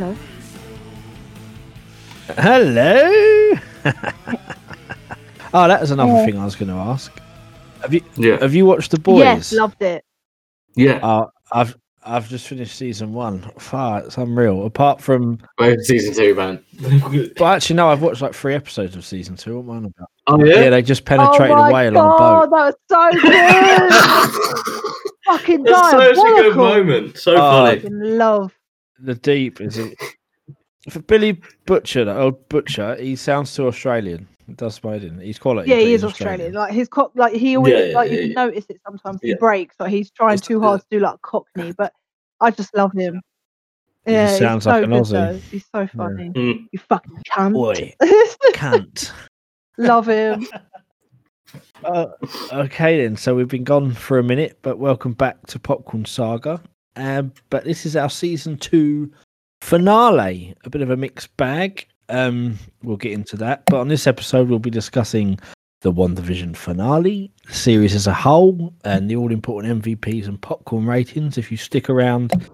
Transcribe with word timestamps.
hello. 0.00 0.16
Hello. 2.36 3.58
oh, 5.54 5.68
that 5.68 5.80
was 5.80 5.90
another 5.90 6.12
Yeah. 6.12 6.24
thing 6.24 6.38
I 6.38 6.44
was 6.44 6.56
going 6.56 6.68
to 6.70 6.74
ask. 6.76 7.12
Have 7.82 7.94
you 7.94 8.02
Yeah. 8.16 8.38
have 8.40 8.54
you 8.54 8.66
watched 8.66 8.90
the 8.90 8.98
boys? 9.00 9.20
Yes, 9.20 9.52
loved 9.52 9.82
it. 9.82 10.04
Yeah. 10.76 10.98
Uh, 11.02 11.26
I've 11.52 11.76
I've 12.04 12.28
just 12.28 12.46
finished 12.48 12.76
season 12.76 13.12
one. 13.12 13.50
Far, 13.58 14.00
it's 14.00 14.16
unreal. 14.16 14.64
Apart 14.64 15.02
from, 15.02 15.38
Both 15.58 15.84
season 15.84 16.14
two, 16.14 16.34
man. 16.34 16.64
but 17.36 17.44
actually, 17.44 17.76
no, 17.76 17.88
I've 17.90 18.00
watched 18.00 18.22
like 18.22 18.32
three 18.34 18.54
episodes 18.54 18.96
of 18.96 19.04
season 19.04 19.36
two. 19.36 19.58
What 19.58 19.62
am 19.64 19.70
I 19.70 19.76
on 19.76 19.84
about? 19.86 20.08
oh 20.28 20.44
Yeah, 20.44 20.60
yeah. 20.62 20.70
they 20.70 20.80
just 20.82 21.04
penetrated 21.04 21.56
oh 21.56 21.60
a 21.60 21.70
my 21.70 21.72
whale 21.72 21.92
God, 21.92 22.22
on 22.22 22.42
a 22.42 22.46
boat. 22.46 22.50
that 22.56 22.64
was 22.64 22.74
so 22.88 23.10
good. 24.64 24.72
Fucking 25.26 25.62
That's 25.62 25.90
such 25.90 26.16
a 26.16 26.42
good 26.42 26.56
moment. 26.56 27.18
So 27.18 27.32
Oh, 27.34 27.36
funny. 27.36 27.80
Fucking 27.80 28.00
love. 28.18 28.52
The 29.02 29.14
deep 29.14 29.60
is 29.60 29.78
it? 29.78 29.98
For 30.90 31.00
Billy 31.00 31.40
Butcher, 31.66 32.04
that 32.04 32.16
old 32.16 32.48
Butcher, 32.48 32.96
he 32.96 33.16
sounds 33.16 33.54
too 33.54 33.66
Australian. 33.66 34.26
It 34.48 34.56
does 34.56 34.82
my 34.82 34.94
in. 34.94 35.20
He's 35.20 35.38
quality. 35.38 35.70
Yeah, 35.70 35.76
he 35.76 35.92
is 35.94 36.02
Australian. 36.04 36.54
Like 36.54 36.72
his 36.72 36.88
cop, 36.88 37.12
like 37.14 37.34
he 37.34 37.56
always, 37.56 37.72
Yeah, 37.74 37.84
yeah, 37.84 37.94
like 37.94 38.10
you 38.10 38.16
yeah, 38.18 38.24
can 38.26 38.32
notice 38.34 38.66
it 38.68 38.80
sometimes. 38.84 39.20
He 39.22 39.34
breaks, 39.34 39.76
like 39.78 39.90
he's 39.90 40.10
trying 40.10 40.34
It's- 40.34 40.46
too 40.48 40.60
hard 40.60 40.80
to 40.80 40.86
do 40.90 40.98
like 41.00 41.20
Cockney, 41.22 41.72
but 41.78 41.92
I 42.40 42.50
just 42.50 42.74
love 42.74 42.92
him. 42.92 43.20
He 44.06 44.12
Yeah, 44.12 44.36
sounds 44.38 44.64
he's 44.64 44.72
so 44.72 44.76
like 44.80 44.84
an 44.84 44.90
good, 44.90 45.02
Aussie. 45.02 45.10
though. 45.10 45.36
He's 45.50 45.66
so 45.72 45.86
funny. 45.86 46.30
Mm. 46.30 46.66
You 46.72 46.78
fucking 46.78 47.22
cunt. 47.30 47.56
Oi, 47.56 47.94
cunt. 48.54 49.12
love 49.78 50.06
him. 50.08 50.46
Uh, 51.84 52.06
okay 52.52 53.02
then, 53.02 53.16
so 53.16 53.34
we've 53.34 53.48
been 53.48 53.64
gone 53.64 53.92
for 53.92 54.18
a 54.18 54.22
minute, 54.22 54.58
but 54.62 54.78
welcome 54.78 55.12
back 55.12 55.46
to 55.48 55.58
Popcorn 55.58 56.04
Saga. 56.06 56.60
Um, 56.96 57.32
but 57.50 57.64
this 57.64 57.86
is 57.86 57.96
our 57.96 58.10
season 58.10 58.56
two 58.56 59.10
finale. 59.60 60.54
A 60.64 60.70
bit 60.70 60.82
of 60.82 60.90
a 60.90 60.96
mixed 60.96 61.36
bag. 61.36 61.86
Um, 62.08 62.58
we'll 62.82 62.96
get 62.96 63.12
into 63.12 63.36
that. 63.38 63.64
But 63.66 63.80
on 63.80 63.88
this 63.88 64.06
episode, 64.06 64.48
we'll 64.48 64.58
be 64.58 64.70
discussing 64.70 65.38
the 65.82 65.92
WandaVision 65.92 66.56
finale, 66.56 67.32
series 67.48 67.94
as 67.94 68.06
a 68.06 68.12
whole, 68.12 68.74
and 68.84 69.08
the 69.08 69.16
all 69.16 69.32
important 69.32 69.82
MVPs 69.82 70.26
and 70.26 70.40
popcorn 70.40 70.86
ratings. 70.86 71.38
If 71.38 71.50
you 71.50 71.56
stick 71.56 71.88
around 71.88 72.48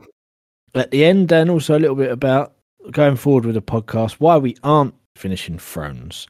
at 0.74 0.90
the 0.90 1.04
end, 1.04 1.32
and 1.32 1.50
also 1.50 1.76
a 1.76 1.80
little 1.80 1.96
bit 1.96 2.12
about 2.12 2.54
going 2.90 3.16
forward 3.16 3.44
with 3.44 3.54
the 3.54 3.62
podcast, 3.62 4.12
why 4.14 4.36
we 4.36 4.56
aren't 4.62 4.94
finishing 5.16 5.58
Thrones. 5.58 6.28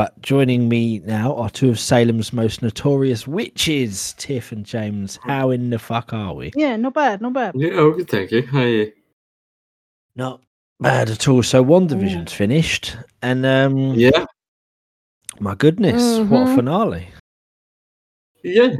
But 0.00 0.18
joining 0.22 0.66
me 0.66 1.00
now 1.00 1.36
are 1.36 1.50
two 1.50 1.68
of 1.68 1.78
Salem's 1.78 2.32
most 2.32 2.62
notorious 2.62 3.26
witches, 3.28 4.14
Tiff 4.16 4.50
and 4.50 4.64
James. 4.64 5.18
How 5.22 5.50
in 5.50 5.68
the 5.68 5.78
fuck 5.78 6.14
are 6.14 6.32
we? 6.32 6.52
Yeah, 6.56 6.76
not 6.76 6.94
bad, 6.94 7.20
not 7.20 7.34
bad. 7.34 7.52
Yeah, 7.54 7.72
oh, 7.72 7.90
good, 7.90 8.08
thank 8.08 8.30
you. 8.30 8.40
How 8.46 8.60
are 8.60 8.66
you? 8.66 8.92
Not 10.16 10.40
bad 10.80 11.10
at 11.10 11.28
all. 11.28 11.42
So 11.42 11.62
WandaVision's 11.62 12.32
finished, 12.32 12.96
and 13.20 13.44
um, 13.44 13.92
Yeah, 13.92 14.24
my 15.38 15.54
goodness, 15.54 16.20
what 16.30 16.44
a 16.44 16.46
Mhm. 16.46 16.54
finale! 16.56 17.08
yeah. 18.42 18.76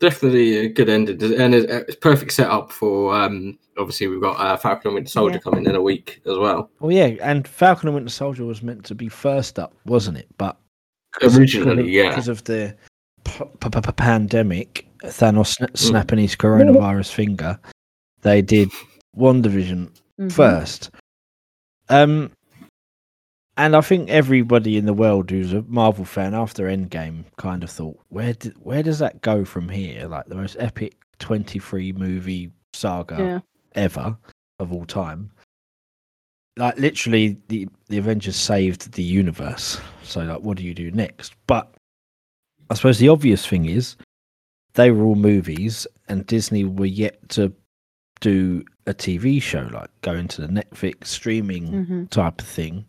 Definitely 0.00 0.58
a 0.58 0.68
good 0.68 0.88
ending, 0.90 1.22
and 1.40 1.54
it's 1.54 1.72
it's 1.72 1.96
perfect 1.96 2.32
setup 2.32 2.70
for. 2.72 3.14
um 3.14 3.58
Obviously, 3.78 4.06
we've 4.06 4.20
got 4.20 4.38
uh, 4.38 4.54
Falcon 4.58 4.88
and 4.88 4.94
Winter 4.96 5.08
Soldier 5.08 5.36
Yeah. 5.36 5.40
coming 5.40 5.64
in 5.64 5.74
a 5.74 5.80
week 5.80 6.20
as 6.26 6.36
well. 6.36 6.70
Well, 6.80 6.92
yeah, 6.92 7.06
and 7.22 7.48
Falcon 7.48 7.88
and 7.88 7.94
Winter 7.94 8.10
Soldier 8.10 8.44
was 8.44 8.62
meant 8.62 8.84
to 8.84 8.94
be 8.94 9.08
first 9.08 9.58
up, 9.58 9.72
wasn't 9.86 10.18
it? 10.18 10.28
But 10.36 10.58
Originally, 11.22 11.90
yeah. 11.90 12.10
because 12.10 12.28
of 12.28 12.44
the 12.44 12.76
p- 13.24 13.44
p- 13.60 13.70
p- 13.70 13.92
pandemic, 13.92 14.86
Thanos 15.04 15.56
Mm. 15.58 15.68
sna- 15.70 15.76
snapping 15.78 16.18
his 16.18 16.36
coronavirus 16.36 17.12
finger, 17.14 17.58
they 18.20 18.42
did 18.42 18.68
WandaVision 19.16 19.88
Mhm. 20.20 20.32
first. 20.32 20.90
Um, 21.88 22.30
and 23.56 23.76
I 23.76 23.80
think 23.80 24.08
everybody 24.10 24.76
in 24.76 24.86
the 24.86 24.94
world 24.94 25.30
who's 25.30 25.52
a 25.52 25.62
Marvel 25.68 26.04
fan 26.04 26.34
after 26.34 26.64
Endgame 26.66 27.24
kind 27.36 27.62
of 27.62 27.70
thought, 27.70 27.98
where 28.08 28.32
did, 28.34 28.54
where 28.62 28.82
does 28.82 28.98
that 29.00 29.20
go 29.22 29.44
from 29.44 29.68
here? 29.68 30.06
Like 30.08 30.26
the 30.26 30.34
most 30.34 30.56
epic 30.58 30.96
twenty 31.18 31.58
three 31.58 31.92
movie 31.92 32.50
saga 32.72 33.16
Yeah. 33.18 33.40
ever 33.74 34.16
of 34.58 34.72
all 34.72 34.86
time. 34.86 35.30
Like 36.56 36.78
literally, 36.78 37.38
the 37.48 37.68
the 37.88 37.98
Avengers 37.98 38.36
saved 38.36 38.92
the 38.92 39.02
universe. 39.02 39.80
So 40.02 40.22
like, 40.22 40.40
what 40.40 40.56
do 40.58 40.64
you 40.64 40.74
do 40.74 40.90
next? 40.90 41.34
But 41.46 41.72
I 42.70 42.74
suppose 42.74 42.98
the 42.98 43.08
obvious 43.08 43.46
thing 43.46 43.66
is 43.66 43.96
they 44.74 44.90
were 44.90 45.04
all 45.04 45.14
movies, 45.14 45.86
and 46.08 46.26
Disney 46.26 46.64
were 46.64 46.86
yet 46.86 47.28
to 47.30 47.52
do 48.20 48.64
a 48.86 48.94
TV 48.94 49.40
show, 49.42 49.68
like 49.72 49.90
go 50.02 50.12
into 50.14 50.40
the 50.40 50.48
Netflix 50.48 51.06
streaming 51.06 51.68
Mhm. 51.86 52.10
type 52.10 52.40
of 52.40 52.46
thing. 52.46 52.84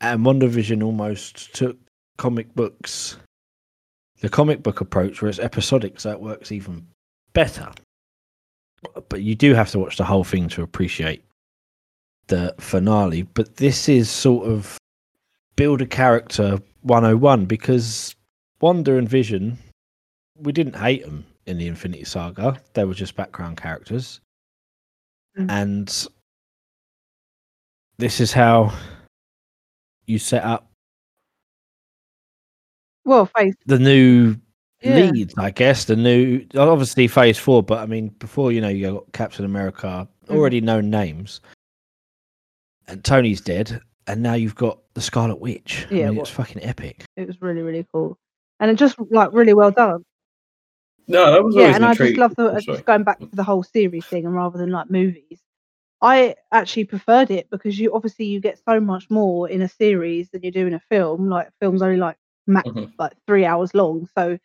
And 0.00 0.24
WandaVision 0.24 0.82
almost 0.82 1.54
took 1.54 1.78
comic 2.18 2.54
books, 2.54 3.16
the 4.20 4.28
comic 4.28 4.62
book 4.62 4.80
approach, 4.80 5.20
where 5.20 5.28
it's 5.28 5.38
episodic, 5.38 6.00
so 6.00 6.10
it 6.10 6.20
works 6.20 6.52
even 6.52 6.86
better. 7.32 7.70
But 9.08 9.22
you 9.22 9.34
do 9.34 9.54
have 9.54 9.70
to 9.70 9.78
watch 9.78 9.96
the 9.96 10.04
whole 10.04 10.24
thing 10.24 10.48
to 10.50 10.62
appreciate 10.62 11.24
the 12.28 12.54
finale. 12.58 13.22
But 13.22 13.56
this 13.56 13.88
is 13.88 14.10
sort 14.10 14.46
of 14.46 14.78
build 15.56 15.80
a 15.80 15.86
character 15.86 16.58
101 16.82 17.46
because 17.46 18.14
Wonder 18.60 18.98
and 18.98 19.08
Vision, 19.08 19.58
we 20.36 20.52
didn't 20.52 20.76
hate 20.76 21.04
them 21.04 21.24
in 21.46 21.58
the 21.58 21.66
Infinity 21.66 22.04
Saga. 22.04 22.60
They 22.74 22.84
were 22.84 22.94
just 22.94 23.16
background 23.16 23.56
characters. 23.56 24.20
Mm. 25.38 25.50
And 25.50 26.06
this 27.98 28.20
is 28.20 28.32
how 28.32 28.72
you 30.06 30.18
set 30.18 30.44
up 30.44 30.70
Well, 33.04 33.26
face. 33.26 33.54
the 33.66 33.78
new 33.78 34.36
Yeah. 34.82 35.10
leads, 35.10 35.34
I 35.38 35.50
guess. 35.50 35.84
The 35.84 35.96
new, 35.96 36.44
obviously, 36.56 37.08
phase 37.08 37.38
four, 37.38 37.62
but 37.62 37.78
I 37.78 37.86
mean, 37.86 38.08
before 38.18 38.52
you 38.52 38.60
know, 38.60 38.68
you 38.68 38.92
got 38.92 39.12
Captain 39.12 39.44
America, 39.44 40.08
Mhm. 40.26 40.34
already 40.36 40.60
known 40.60 40.90
names, 40.90 41.40
and 42.88 43.04
Tony's 43.04 43.40
dead, 43.40 43.80
and 44.06 44.22
now 44.22 44.34
you've 44.34 44.54
got 44.56 44.78
the 44.94 45.00
Scarlet 45.00 45.40
Witch. 45.40 45.86
Yeah, 45.90 46.06
I 46.06 46.08
mean, 46.08 46.16
what- 46.16 46.22
it's 46.22 46.30
fucking 46.30 46.62
epic. 46.62 47.04
It 47.16 47.26
was 47.26 47.40
really, 47.40 47.62
really 47.62 47.86
cool, 47.92 48.18
and 48.60 48.70
it 48.70 48.74
just 48.74 48.96
like 49.10 49.32
really 49.32 49.54
well 49.54 49.70
done. 49.70 50.04
No, 51.08 51.30
that 51.30 51.44
was 51.44 51.54
yeah, 51.54 51.62
always 51.62 51.76
and 51.76 51.84
I 51.84 51.94
just 51.94 52.16
love 52.16 52.34
the 52.34 52.50
Oh, 52.50 52.56
uh, 52.56 52.60
just 52.60 52.84
going 52.84 53.04
back 53.04 53.20
to 53.20 53.26
the 53.32 53.44
whole 53.44 53.62
series 53.62 54.04
thing, 54.06 54.26
and 54.26 54.34
rather 54.34 54.58
than 54.58 54.70
like 54.70 54.90
movies, 54.90 55.40
I 56.02 56.34
actually 56.52 56.84
preferred 56.84 57.30
it 57.30 57.48
because 57.50 57.78
you 57.78 57.94
obviously 57.94 58.26
you 58.26 58.40
get 58.40 58.58
so 58.68 58.80
much 58.80 59.08
more 59.10 59.48
in 59.48 59.62
a 59.62 59.68
series 59.68 60.28
than 60.30 60.42
you 60.42 60.50
do 60.50 60.66
in 60.66 60.74
a 60.74 60.80
film. 60.80 61.28
Like 61.28 61.48
films 61.60 61.82
only 61.82 61.96
like 61.96 62.16
max 62.46 62.68
Mhm. 62.68 62.92
like 62.98 63.12
three 63.26 63.44
hours 63.44 63.74
long, 63.74 64.08
so 64.16 64.38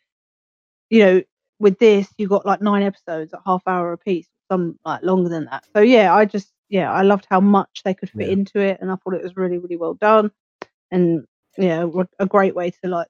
you 0.90 1.04
know 1.04 1.22
with 1.58 1.78
this 1.78 2.08
you 2.18 2.28
got 2.28 2.46
like 2.46 2.60
nine 2.62 2.82
episodes 2.82 3.32
at 3.34 3.40
half 3.46 3.62
hour 3.66 3.92
a 3.92 3.98
piece, 3.98 4.28
some 4.50 4.78
like 4.84 5.02
longer 5.02 5.28
than 5.28 5.44
that. 5.46 5.64
So 5.74 5.80
yeah, 5.80 6.14
I 6.14 6.24
just 6.24 6.52
yeah 6.68 6.90
I 6.92 7.02
loved 7.02 7.26
how 7.30 7.40
much 7.40 7.82
they 7.84 7.94
could 7.94 8.10
fit 8.10 8.26
Yeah. 8.28 8.32
into 8.32 8.58
it, 8.60 8.78
and 8.80 8.90
I 8.90 8.96
thought 8.96 9.14
it 9.14 9.22
was 9.22 9.36
really 9.36 9.58
really 9.58 9.76
well 9.76 9.94
done, 9.94 10.30
and 10.90 11.26
yeah, 11.58 11.86
a 12.18 12.26
great 12.26 12.54
way 12.54 12.70
to 12.70 12.88
like 12.88 13.08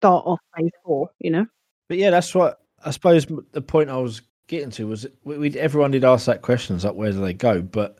start 0.00 0.24
off 0.26 0.40
phase 0.56 0.70
four. 0.84 1.10
You 1.18 1.30
know. 1.30 1.46
But 1.88 1.98
yeah, 1.98 2.10
that's 2.10 2.34
what 2.34 2.60
I 2.84 2.92
suppose 2.92 3.26
the 3.52 3.60
point 3.62 3.90
I 3.90 3.96
was 3.96 4.22
getting 4.50 4.70
to 4.70 4.86
was 4.86 5.06
we, 5.24 5.38
we 5.38 5.58
everyone 5.58 5.92
did 5.92 6.04
ask 6.04 6.26
that 6.26 6.42
question, 6.42 6.76
it's 6.76 6.84
like 6.84 6.94
where 6.94 7.12
do 7.12 7.20
they 7.20 7.32
go? 7.32 7.62
But 7.62 7.98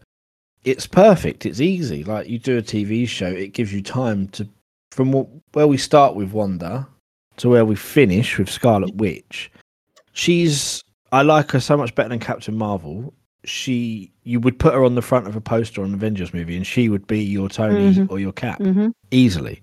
it's 0.65 0.87
perfect. 0.87 1.47
It's 1.47 1.61
easy. 1.61 2.05
Like 2.05 2.29
you 2.29 2.39
do 2.39 2.59
a 2.59 2.63
TV 2.63 3.09
show, 3.09 3.29
it 3.29 3.55
gives 3.55 3.73
you 3.73 3.83
time 3.83 4.29
to 4.29 4.47
from 4.91 5.13
where 5.53 5.69
we 5.69 5.79
start 5.79 6.15
with 6.17 6.33
Wanda 6.33 6.87
to 7.39 7.49
where 7.49 7.65
we 7.65 7.77
finish 7.77 8.37
with 8.37 8.51
Scarlet 8.51 8.95
Witch. 8.97 9.51
She's 10.13 10.83
I 11.13 11.23
like 11.23 11.53
her 11.53 11.61
so 11.61 11.77
much 11.77 11.95
better 11.95 12.11
than 12.11 12.19
Captain 12.19 12.57
Marvel. 12.57 13.15
She 13.45 14.13
you 14.25 14.41
would 14.41 14.59
put 14.59 14.75
her 14.75 14.85
on 14.85 14.97
the 14.97 15.03
front 15.03 15.29
of 15.29 15.37
a 15.37 15.41
poster 15.41 15.83
on 15.83 15.89
an 15.89 15.95
Avengers 15.95 16.35
movie, 16.35 16.57
and 16.57 16.67
she 16.67 16.89
would 16.89 17.07
be 17.07 17.23
your 17.23 17.49
Tony 17.49 17.95
Mhm. 17.95 18.11
or 18.11 18.19
your 18.19 18.33
Cap 18.33 18.59
hmm 18.59 18.89
easily. 19.13 19.63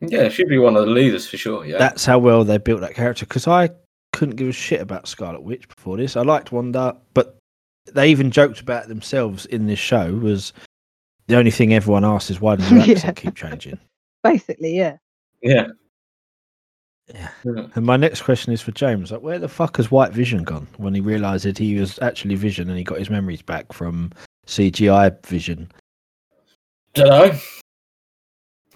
Yeah, 0.00 0.28
she'd 0.30 0.48
be 0.48 0.58
one 0.58 0.76
of 0.76 0.86
the 0.86 0.90
leaders 0.90 1.28
for 1.28 1.36
sure. 1.36 1.64
Yeah. 1.64 1.78
That's 1.78 2.06
how 2.06 2.18
well 2.18 2.42
they 2.42 2.58
built 2.58 2.80
that 2.80 2.94
character. 2.94 3.26
Because 3.26 3.46
I 3.46 3.68
couldn't 4.12 4.36
give 4.36 4.48
a 4.48 4.52
shit 4.52 4.80
about 4.80 5.08
Scarlet 5.08 5.42
Witch 5.42 5.68
before 5.68 5.96
this. 5.96 6.16
I 6.16 6.22
liked 6.22 6.52
Wanda, 6.52 6.96
but 7.14 7.36
they 7.92 8.10
even 8.10 8.30
joked 8.30 8.60
about 8.60 8.88
themselves 8.88 9.46
in 9.46 9.66
this 9.66 9.78
show. 9.78 10.14
Was 10.14 10.52
the 11.26 11.36
only 11.36 11.50
thing 11.50 11.74
everyone 11.74 12.04
asked 12.04 12.30
is 12.30 12.40
why 12.40 12.56
does 12.56 12.70
your 12.70 12.80
Yeah. 12.84 13.12
keep 13.12 13.34
changing? 13.34 13.78
Basically, 14.22 14.76
yeah. 14.76 14.96
yeah. 15.42 15.68
Yeah. 17.12 17.28
Yeah. 17.44 17.66
And 17.74 17.84
my 17.84 17.96
next 17.96 18.22
question 18.22 18.52
is 18.52 18.60
for 18.60 18.70
James. 18.72 19.10
Like, 19.10 19.22
where 19.22 19.38
the 19.38 19.48
fuck 19.48 19.78
has 19.78 19.90
White 19.90 20.12
Vision 20.12 20.44
gone 20.44 20.68
when 20.76 20.94
he 20.94 21.00
realised 21.00 21.44
that 21.44 21.58
he 21.58 21.74
was 21.78 21.98
actually 22.00 22.36
Vision 22.36 22.68
and 22.68 22.78
he 22.78 22.84
got 22.84 22.98
his 22.98 23.10
memories 23.10 23.42
back 23.42 23.72
from 23.72 24.12
CGI 24.46 25.24
Vision? 25.26 25.72
Don't 26.94 27.08
know. 27.08 27.38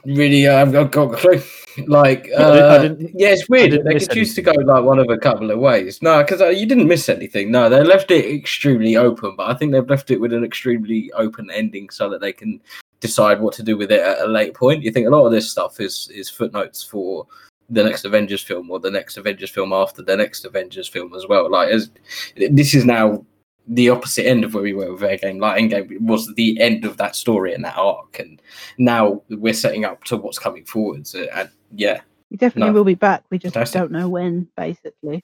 Really, 0.07 0.47
uh, 0.47 0.61
I've 0.61 0.73
got, 0.91 1.13
a 1.13 1.17
clue. 1.17 1.43
Like, 1.89 2.31
uh, 2.39 2.91
yeah, 3.15 3.31
it's 3.31 3.49
weird. 3.49 3.85
They 3.85 3.99
could 3.99 4.09
choose 4.09 4.33
to 4.37 4.43
go 4.43 4.53
like 4.53 4.85
one 4.85 5.01
of 5.01 5.11
a 5.11 5.19
couple 5.19 5.51
of 5.51 5.59
ways. 5.59 6.01
No, 6.03 6.23
because 6.23 6.41
uh, 6.41 6.51
you 6.51 6.67
didn't 6.67 6.87
miss 6.87 7.09
anything. 7.09 7.51
No, 7.51 7.69
they 7.69 7.83
left 7.83 8.13
it 8.13 8.33
extremely 8.33 8.95
open, 8.95 9.35
but 9.35 9.51
I 9.51 9.55
think 9.55 9.73
they've 9.73 9.91
left 9.91 10.13
it 10.13 10.21
with 10.21 10.33
an 10.33 10.45
extremely 10.45 11.11
open 11.15 11.51
ending 11.51 11.91
so 11.91 12.09
that 12.11 12.21
they 12.21 12.33
can 12.33 12.61
decide 13.01 13.41
what 13.41 13.55
to 13.55 13.65
do 13.65 13.77
with 13.77 13.91
it 13.91 14.03
at 14.03 14.21
a 14.21 14.27
late 14.27 14.55
point. 14.55 14.85
You 14.85 14.93
think 14.93 15.09
a 15.09 15.11
lot 15.11 15.27
of 15.27 15.33
this 15.33 15.51
stuff 15.51 15.81
is 15.81 16.09
is 16.15 16.31
footnotes 16.31 16.85
for 16.85 17.27
the 17.71 17.83
next 17.83 18.05
Avengers 18.05 18.43
film 18.43 18.71
or 18.71 18.79
the 18.79 18.91
next 18.91 19.17
Avengers 19.17 19.51
film 19.51 19.73
after 19.73 20.03
the 20.03 20.17
next 20.17 20.45
Avengers 20.45 20.89
film 20.89 21.13
as 21.15 21.27
well. 21.27 21.51
Like, 21.51 21.71
as 21.71 21.91
this 22.37 22.75
is 22.75 22.85
now 22.85 23.25
the 23.67 23.89
opposite 23.91 24.27
end 24.27 24.45
of 24.45 24.53
where 24.55 24.63
we 24.63 24.75
were 24.75 24.93
with 24.93 25.01
Endgame. 25.01 25.41
Like, 25.41 25.61
Endgame 25.63 26.01
was 26.01 26.33
the 26.35 26.61
end 26.61 26.85
of 26.85 26.97
that 26.99 27.17
story 27.17 27.55
and 27.55 27.65
that 27.65 27.77
arc, 27.79 28.19
and 28.19 28.41
now 28.79 29.23
we're 29.31 29.55
setting 29.55 29.85
up 29.85 30.05
to 30.05 30.17
what's 30.17 30.39
coming 30.39 30.65
forwards. 30.65 31.15
Uh, 31.15 31.27
And 31.35 31.49
yeah, 31.73 32.01
He 32.31 32.37
definitely 32.37 32.71
No. 32.71 32.75
will 32.79 32.85
be 32.85 32.95
back. 32.95 33.23
We 33.31 33.39
just 33.39 33.55
Fantastic. 33.55 33.81
don't 33.81 33.93
know 33.93 34.09
when, 34.09 34.49
basically. 34.57 35.23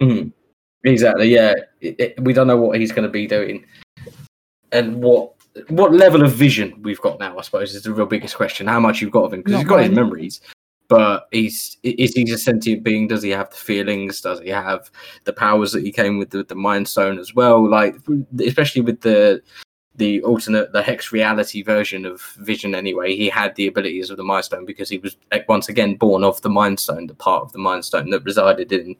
Mhm. 0.00 0.32
exactly. 0.84 1.28
Yeah, 1.28 1.54
it, 1.80 1.96
it- 2.00 2.20
we 2.20 2.32
don't 2.32 2.46
know 2.46 2.56
what 2.56 2.78
he's 2.78 2.92
going 2.92 3.06
to 3.06 3.12
be 3.12 3.26
doing, 3.26 3.64
and 4.72 5.02
what 5.02 5.32
what 5.68 5.92
level 5.92 6.22
of 6.22 6.32
vision 6.32 6.80
we've 6.82 7.00
got 7.02 7.18
now. 7.20 7.36
I 7.38 7.42
suppose 7.42 7.74
is 7.74 7.82
the 7.82 7.92
real 7.92 8.06
biggest 8.06 8.36
question. 8.36 8.66
How 8.66 8.80
much 8.80 9.02
you've 9.02 9.10
got 9.10 9.24
of 9.24 9.34
him 9.34 9.40
because 9.42 9.60
he's 9.60 9.68
got 9.68 9.82
his 9.82 9.90
memories. 9.90 10.40
But 10.92 11.28
he's 11.30 11.78
is 11.82 12.12
he 12.12 12.30
a 12.30 12.36
sentient 12.36 12.82
being? 12.82 13.08
Does 13.08 13.22
he 13.22 13.30
have 13.30 13.48
the 13.48 13.56
feelings? 13.56 14.20
Does 14.20 14.40
he 14.40 14.50
have 14.50 14.90
the 15.24 15.32
powers 15.32 15.72
that 15.72 15.82
he 15.82 15.90
came 15.90 16.18
with 16.18 16.28
the, 16.28 16.44
the 16.44 16.54
Mind 16.54 16.86
Stone 16.86 17.18
as 17.18 17.34
well? 17.34 17.66
Like 17.66 17.96
especially 18.38 18.82
with 18.82 19.00
the 19.00 19.42
the 19.96 20.22
alternate 20.22 20.72
the 20.72 20.82
hex 20.82 21.10
reality 21.10 21.62
version 21.62 22.04
of 22.04 22.20
Vision 22.40 22.74
anyway, 22.74 23.16
he 23.16 23.30
had 23.30 23.54
the 23.54 23.68
abilities 23.68 24.10
of 24.10 24.18
the 24.18 24.22
Mind 24.22 24.44
Stone 24.44 24.66
because 24.66 24.90
he 24.90 24.98
was 24.98 25.16
eh, 25.30 25.40
once 25.48 25.70
again 25.70 25.94
born 25.96 26.24
of 26.24 26.42
the 26.42 26.50
Mind 26.50 26.78
Stone, 26.78 27.06
the 27.06 27.14
part 27.14 27.42
of 27.42 27.52
the 27.52 27.58
Mind 27.58 27.86
Stone 27.86 28.10
that 28.10 28.24
resided 28.24 28.70
in 28.70 28.94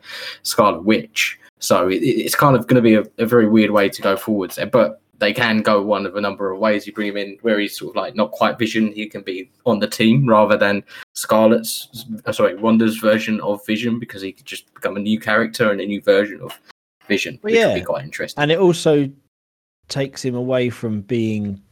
Scarlet 0.44 0.84
Witch. 0.84 1.38
So 1.58 1.88
it, 1.88 1.96
it's 1.96 2.34
kind 2.34 2.56
of 2.56 2.66
going 2.68 2.82
to 2.82 2.88
be 2.88 2.94
a, 2.94 3.04
a 3.22 3.26
very 3.26 3.50
weird 3.50 3.70
way 3.70 3.90
to 3.90 4.00
go 4.00 4.16
forwards 4.16 4.56
eh, 4.58 4.64
but 4.64 5.01
they 5.22 5.32
can 5.32 5.62
go 5.62 5.80
one 5.80 6.04
of 6.04 6.16
a 6.16 6.20
number 6.20 6.50
of 6.50 6.58
ways. 6.58 6.84
You 6.84 6.92
bring 6.92 7.08
him 7.10 7.16
in 7.16 7.38
where 7.42 7.60
he's 7.60 7.78
sort 7.78 7.90
of 7.90 7.96
like 7.96 8.16
not 8.16 8.32
quite 8.32 8.58
Vision, 8.58 8.92
he 8.92 9.06
can 9.08 9.22
be 9.22 9.48
on 9.64 9.78
the 9.78 9.86
team 9.86 10.28
rather 10.28 10.56
than 10.56 10.82
Scarlet's, 11.14 12.06
uh, 12.26 12.32
sorry, 12.32 12.56
Wanda's 12.56 12.96
version 12.98 13.40
of 13.40 13.64
Vision 13.64 14.00
because 14.00 14.20
he 14.20 14.32
could 14.32 14.46
just 14.46 14.74
become 14.74 14.96
a 14.96 15.00
new 15.00 15.20
character 15.20 15.70
and 15.70 15.80
a 15.80 15.86
new 15.86 16.00
version 16.00 16.40
of 16.42 16.58
Vision, 17.06 17.38
Well, 17.40 17.52
which 17.52 17.60
would 17.60 17.68
yeah. 17.68 17.74
be 17.78 17.84
quite 17.84 18.04
interesting. 18.04 18.42
and 18.42 18.50
it 18.50 18.58
also 18.58 19.08
takes 19.88 20.24
him 20.24 20.34
away 20.34 20.70
from 20.70 21.02
being 21.02 21.62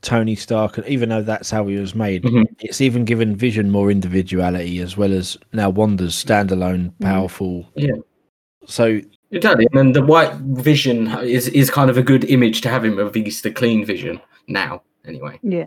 Tony 0.00 0.34
Stark, 0.34 0.78
even 0.86 1.10
though 1.10 1.22
that's 1.22 1.50
how 1.50 1.66
he 1.66 1.76
was 1.76 1.94
made, 1.94 2.22
Mhm. 2.22 2.46
it's 2.60 2.80
even 2.80 3.04
given 3.04 3.36
Vision 3.36 3.70
more 3.70 3.90
individuality 3.90 4.78
as 4.80 4.96
well 4.96 5.12
as 5.12 5.36
now 5.52 5.68
Wanda's 5.68 6.14
standalone, 6.14 6.86
Mhm. 6.92 7.00
powerful. 7.00 7.68
Yeah. 7.74 7.96
So 8.66 9.00
Exactly, 9.34 9.66
and 9.72 9.78
then 9.78 9.92
the 9.92 10.04
white 10.04 10.32
vision 10.34 11.08
is 11.22 11.48
is 11.48 11.70
kind 11.70 11.90
of 11.90 11.98
a 11.98 12.02
good 12.02 12.24
image 12.24 12.60
to 12.62 12.68
have 12.68 12.84
him 12.84 12.98
of 12.98 13.14
least 13.14 13.42
the 13.42 13.50
clean 13.50 13.84
vision 13.84 14.20
now. 14.48 14.82
Anyway, 15.06 15.38
Yeah. 15.42 15.66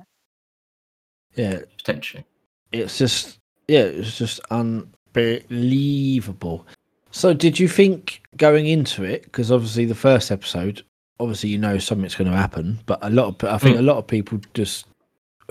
yeah, 1.35 1.59
potentially. 1.77 2.25
it's 2.71 2.97
just 2.97 3.39
yeah, 3.67 3.81
it's 3.81 4.17
just 4.17 4.39
unbelievable. 4.49 6.65
So, 7.11 7.33
did 7.33 7.59
you 7.59 7.67
think 7.67 8.21
going 8.37 8.67
into 8.67 9.03
it? 9.03 9.23
Because 9.23 9.51
obviously, 9.51 9.85
the 9.85 9.95
first 9.95 10.31
episode, 10.31 10.83
obviously, 11.19 11.49
you 11.49 11.57
know 11.57 11.77
something's 11.77 12.15
going 12.15 12.31
to 12.31 12.37
happen, 12.37 12.79
but 12.85 12.99
a 13.01 13.09
lot 13.09 13.27
of 13.27 13.49
I 13.49 13.57
think 13.57 13.75
mm. 13.75 13.79
a 13.79 13.83
lot 13.83 13.97
of 13.97 14.07
people 14.07 14.39
just 14.53 14.85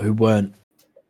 who 0.00 0.12
weren't 0.12 0.54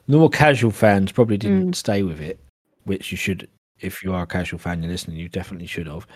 normal 0.08 0.28
casual 0.28 0.70
fans 0.70 1.12
probably 1.12 1.36
didn't 1.36 1.70
mm. 1.70 1.74
stay 1.74 2.02
with 2.02 2.20
it, 2.20 2.38
which 2.84 3.10
you 3.10 3.16
should. 3.16 3.48
If 3.80 4.02
you 4.02 4.14
are 4.14 4.22
a 4.22 4.26
casual 4.26 4.58
fan, 4.58 4.82
you're 4.82 4.90
listening, 4.90 5.18
you 5.18 5.28
definitely 5.28 5.66
should 5.66 5.86
have. 5.86 6.06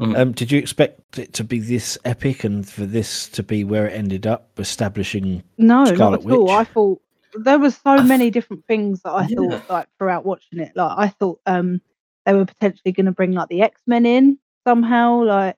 Mhm. 0.00 0.16
Um, 0.18 0.32
did 0.32 0.50
you 0.50 0.58
expect 0.58 1.18
it 1.18 1.32
to 1.34 1.44
be 1.44 1.60
this 1.60 1.96
epic 2.04 2.44
and 2.44 2.68
for 2.68 2.84
this 2.84 3.28
to 3.30 3.42
be 3.42 3.64
where 3.64 3.86
it 3.86 3.92
ended 3.92 4.26
up, 4.26 4.48
establishing? 4.58 5.42
No, 5.58 5.84
Scarlet 5.84 6.20
not 6.20 6.26
at 6.26 6.32
all. 6.32 6.50
I 6.50 6.64
thought 6.64 7.00
there 7.34 7.58
was 7.58 7.76
so 7.76 7.90
I 7.90 7.96
th- 7.98 8.08
many 8.08 8.30
different 8.30 8.64
things 8.66 9.02
that 9.02 9.12
I 9.12 9.26
Yeah. 9.28 9.36
thought 9.36 9.62
like 9.68 9.88
throughout 9.98 10.24
watching 10.24 10.58
it. 10.60 10.72
Like 10.74 10.98
I 10.98 11.08
thought 11.08 11.40
um 11.46 11.80
they 12.26 12.32
were 12.34 12.44
potentially 12.46 12.92
going 12.92 13.06
to 13.06 13.12
bring 13.12 13.32
like 13.32 13.48
the 13.48 13.62
X 13.62 13.80
Men 13.86 14.04
in 14.06 14.38
somehow. 14.66 15.22
Like 15.24 15.56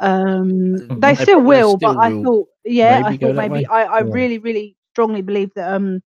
um 0.00 0.76
Mhm. 0.76 1.00
they 1.00 1.14
They 1.14 1.14
still 1.14 1.40
will, 1.40 1.76
still 1.76 1.94
but 1.94 1.98
I 2.00 2.10
thought 2.22 2.48
yeah, 2.64 3.02
I 3.04 3.16
thought 3.16 3.34
maybe 3.36 3.50
way. 3.50 3.64
I 3.66 3.84
I 3.84 4.00
Yeah. 4.00 4.04
really 4.12 4.38
really 4.38 4.76
strongly 4.92 5.22
believe 5.22 5.52
that 5.54 5.72
um 5.72 6.02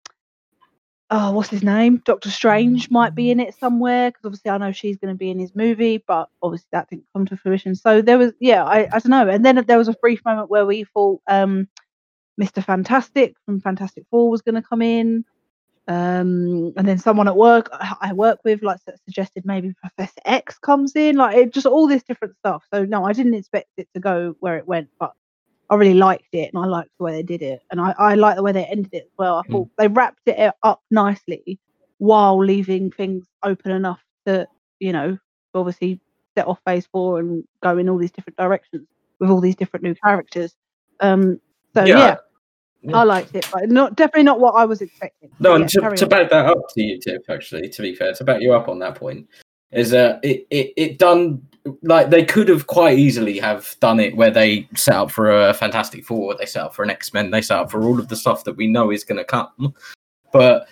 oh 1.13 1.31
what's 1.31 1.49
his 1.49 1.63
name 1.63 2.01
Doctor 2.05 2.31
Strange 2.31 2.89
might 2.91 3.15
be 3.15 3.31
in 3.31 3.39
it 3.39 3.55
somewhere 3.59 4.11
because 4.11 4.25
obviously 4.25 4.51
I 4.51 4.57
know 4.57 4.71
she's 4.73 4.97
going 4.97 5.13
to 5.13 5.17
be 5.17 5.31
in 5.31 5.39
his 5.39 5.55
movie, 5.55 6.03
but 6.07 6.29
obviously 6.41 6.69
that 6.73 6.89
didn't 6.89 7.05
come 7.13 7.25
to 7.27 7.37
fruition. 7.37 7.75
So 7.75 8.01
there 8.01 8.17
was 8.17 8.33
yeah 8.39 8.63
I 8.65 8.87
I 8.91 8.99
don't 8.99 9.09
know, 9.09 9.29
and 9.29 9.45
then 9.45 9.63
there 9.67 9.77
was 9.77 9.89
a 9.89 9.93
brief 9.93 10.25
moment 10.25 10.49
where 10.49 10.65
we 10.65 10.85
thought 10.85 11.21
um. 11.27 11.67
Mr. 12.41 12.63
Fantastic 12.63 13.35
from 13.45 13.59
Fantastic 13.61 14.05
Four 14.09 14.29
was 14.29 14.41
going 14.41 14.55
to 14.55 14.67
come 14.67 14.81
in. 14.81 15.25
Um, 15.87 16.73
and 16.77 16.87
then 16.87 16.97
someone 16.97 17.27
at 17.27 17.35
work 17.35 17.69
I 18.01 18.13
work 18.13 18.39
with 18.45 18.63
like 18.63 18.79
su- 18.87 18.95
suggested 19.05 19.45
maybe 19.45 19.73
Professor 19.81 20.21
X 20.25 20.57
comes 20.57 20.95
in, 20.95 21.17
like 21.17 21.35
it 21.35 21.53
just 21.53 21.65
all 21.67 21.87
this 21.87 22.03
different 22.03 22.35
stuff. 22.37 22.63
So 22.73 22.85
no, 22.85 23.05
I 23.05 23.13
didn't 23.13 23.33
expect 23.33 23.69
it 23.77 23.89
to 23.93 23.99
go 23.99 24.35
where 24.39 24.57
it 24.57 24.67
went, 24.67 24.89
but 24.99 25.13
I 25.73 25.75
really 25.75 25.95
liked 25.95 26.33
it 26.33 26.51
and 26.53 26.63
I 26.63 26.67
liked 26.67 26.91
the 26.99 27.03
way 27.05 27.13
they 27.13 27.23
did 27.23 27.41
it, 27.41 27.61
and 27.71 27.81
I 27.81 27.93
I 27.97 28.15
like 28.15 28.35
the 28.35 28.43
way 28.43 28.51
they 28.51 28.65
ended 28.65 28.93
it 28.93 29.03
as 29.05 29.11
well. 29.17 29.37
I 29.37 29.41
Mm. 29.47 29.51
thought 29.51 29.69
they 29.77 29.87
wrapped 29.87 30.27
it 30.27 30.53
up 30.63 30.81
nicely 30.91 31.59
while 31.97 32.37
leaving 32.37 32.91
things 32.91 33.25
open 33.43 33.71
enough 33.71 34.03
to 34.25 34.47
you 34.79 34.91
know 34.93 35.17
obviously 35.55 35.99
set 36.35 36.47
off 36.47 36.59
Phase 36.65 36.87
Four 36.91 37.19
and 37.19 37.43
go 37.61 37.77
in 37.77 37.89
all 37.89 37.97
these 37.97 38.11
different 38.11 38.37
directions 38.37 38.87
with 39.19 39.29
all 39.29 39.41
these 39.41 39.55
different 39.55 39.83
new 39.83 39.95
characters. 39.95 40.55
Um, 40.99 41.39
so 41.73 41.85
yeah, 41.85 42.17
yeah. 42.81 42.97
I 42.99 43.03
liked 43.03 43.33
it, 43.35 43.47
but 43.51 43.69
not 43.69 43.95
definitely 43.95 44.23
not 44.23 44.39
what 44.39 44.51
I 44.55 44.65
was 44.65 44.81
expecting. 44.81 45.31
No, 45.39 45.55
and 45.55 45.63
yeah, 45.73 45.89
to, 45.89 45.95
to 45.95 46.07
back 46.07 46.29
that 46.29 46.45
up 46.45 46.57
to 46.75 46.81
you, 46.81 46.99
Tiff, 46.99 47.21
actually, 47.29 47.69
to 47.69 47.81
be 47.81 47.95
fair, 47.95 48.13
to 48.13 48.23
back 48.23 48.41
you 48.41 48.53
up 48.53 48.67
on 48.67 48.79
that 48.79 48.95
point, 48.95 49.27
is 49.73 49.89
that 49.91 50.19
it, 50.23 50.45
it, 50.49 50.73
it 50.77 50.97
done 50.99 51.41
like 51.81 52.09
they 52.09 52.25
could 52.25 52.49
have 52.49 52.67
quite 52.67 52.99
easily 52.99 53.39
have 53.39 53.75
done 53.79 53.99
it 53.99 54.15
where 54.17 54.31
they 54.31 54.67
set 54.75 54.95
up 54.95 55.09
for 55.11 55.31
a 55.31 55.53
Fantastic 55.53 56.03
Four, 56.05 56.35
they 56.35 56.45
set 56.45 56.63
up 56.63 56.75
for 56.75 56.83
an 56.83 56.89
X 56.89 57.13
Men, 57.13 57.31
they 57.31 57.41
set 57.41 57.57
up 57.59 57.71
for 57.71 57.83
all 57.83 57.99
of 57.99 58.09
the 58.09 58.15
stuff 58.15 58.43
that 58.43 58.57
we 58.57 58.67
know 58.67 58.91
is 58.91 59.03
going 59.03 59.17
to 59.17 59.23
come, 59.23 59.73
but 60.31 60.67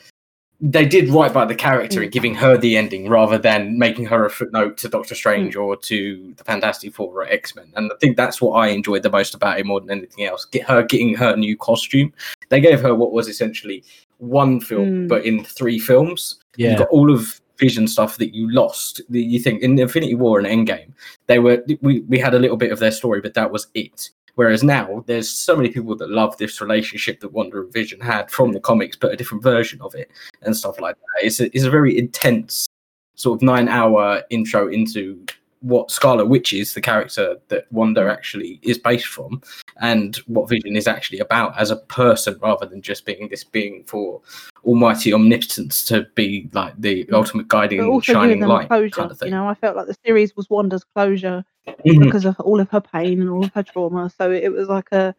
they 0.64 0.86
did 0.86 1.10
right 1.10 1.34
by 1.34 1.44
the 1.44 1.56
character 1.56 2.02
Mm. 2.02 2.04
in 2.04 2.10
giving 2.12 2.36
her 2.36 2.56
the 2.56 2.78
ending 2.78 3.10
rather 3.10 3.40
than 3.40 3.80
making 3.80 4.06
her 4.06 4.26
a 4.26 4.30
footnote 4.30 4.78
to 4.78 4.88
Doctor 4.90 5.16
Strange 5.16 5.56
or 5.56 5.76
to 5.76 6.34
the 6.38 6.44
Fantastic 6.44 6.94
Four 6.94 7.12
or 7.22 7.24
X 7.26 7.56
Men. 7.56 7.72
And 7.76 7.92
I 7.92 7.96
think 8.00 8.16
that's 8.16 8.40
what 8.42 8.52
I 8.52 8.68
enjoyed 8.68 9.02
the 9.02 9.10
most 9.10 9.34
about 9.34 9.60
it 9.60 9.66
more 9.66 9.80
than 9.80 9.90
anything 9.90 10.26
else. 10.26 10.46
Get 10.46 10.68
her 10.68 10.84
getting 10.84 11.16
her 11.16 11.36
new 11.36 11.58
costume. 11.58 12.14
They 12.50 12.60
gave 12.62 12.80
her 12.82 12.94
what 12.94 13.12
was 13.12 13.28
essentially 13.28 13.84
one 14.20 14.60
film, 14.60 14.88
Mm. 14.88 15.08
but 15.08 15.26
in 15.26 15.44
three 15.44 15.80
films. 15.80 16.36
You 16.58 16.68
Yeah, 16.68 16.78
got 16.80 16.90
all 16.90 17.12
of 17.12 17.41
Vision 17.62 17.88
stuff 17.88 18.18
that 18.18 18.34
you 18.34 18.52
lost. 18.52 19.02
You 19.10 19.40
think 19.40 19.62
in 19.62 19.78
Infinity 19.78 20.16
War 20.16 20.40
and 20.40 20.48
Endgame, 20.48 20.92
they 21.28 21.38
were 21.38 21.64
we, 21.82 22.00
we 22.02 22.18
had 22.18 22.34
a 22.34 22.40
little 22.40 22.58
bit 22.58 22.72
of 22.72 22.80
their 22.80 22.92
story, 22.92 23.22
but 23.22 23.36
that 23.36 23.52
was 23.52 23.68
it. 23.76 24.10
Whereas 24.34 24.64
now, 24.64 25.04
there's 25.06 25.30
so 25.30 25.56
many 25.56 25.70
people 25.70 25.96
that 25.98 26.10
love 26.10 26.36
this 26.38 26.60
relationship 26.60 27.20
that 27.20 27.34
Wanda 27.34 27.62
and 27.62 27.72
Vision 27.72 28.00
had 28.00 28.32
from 28.32 28.52
the 28.52 28.60
comics, 28.60 28.98
but 28.98 29.14
a 29.14 29.16
different 29.16 29.44
version 29.44 29.80
of 29.82 29.94
it 29.94 30.10
and 30.42 30.58
stuff 30.58 30.80
like 30.80 30.96
that. 30.96 31.26
It's 31.26 31.40
a, 31.40 31.56
it's 31.56 31.66
a 31.66 31.70
very 31.70 31.96
intense 32.00 32.68
sort 33.14 33.38
of 33.38 33.44
nine 33.44 33.68
hour 33.68 34.24
intro 34.32 34.68
into 34.70 35.24
what 35.62 35.92
Scarlet 35.92 36.26
Witch 36.26 36.54
is, 36.54 36.74
the 36.74 36.82
character 36.82 37.38
that 37.50 37.66
Wanda 37.72 38.02
actually 38.10 38.60
is 38.64 38.78
based 38.78 39.06
from, 39.08 39.42
and 39.80 40.16
what 40.28 40.50
Vision 40.50 40.76
is 40.76 40.88
actually 40.88 41.20
about 41.20 41.58
as 41.58 41.72
a 41.72 41.76
person 41.78 42.38
rather 42.42 42.66
than 42.66 42.82
just 42.82 43.06
being 43.06 43.28
this 43.30 43.44
being 43.44 43.84
for 43.86 44.22
almighty 44.66 45.14
omnipotence 45.14 45.84
to 45.86 46.08
be 46.16 46.50
like 46.54 46.74
the 46.80 47.06
Mm. 47.06 47.14
ultimate 47.14 47.48
guiding 47.48 47.80
but 47.80 47.84
and 47.86 47.92
also 47.94 48.14
shining 48.14 48.42
light 48.42 48.68
closure. 48.68 48.90
kind 48.90 49.12
of 49.12 49.18
thing. 49.20 49.28
You 49.30 49.36
know, 49.36 49.48
I 49.48 49.54
felt 49.56 49.76
like 49.76 49.88
the 49.88 49.96
series 50.06 50.36
was 50.36 50.50
Wanda's 50.50 50.84
closure 50.96 51.44
Mhm. 51.68 52.04
because 52.06 52.26
of 52.26 52.40
all 52.40 52.60
of 52.60 52.70
her 52.70 52.82
pain 52.82 53.22
and 53.22 53.30
all 53.30 53.44
of 53.46 53.54
her 53.54 53.64
trauma. 53.64 54.10
So 54.10 54.32
it 54.32 54.52
was 54.52 54.68
like 54.68 54.92
a 54.92 55.16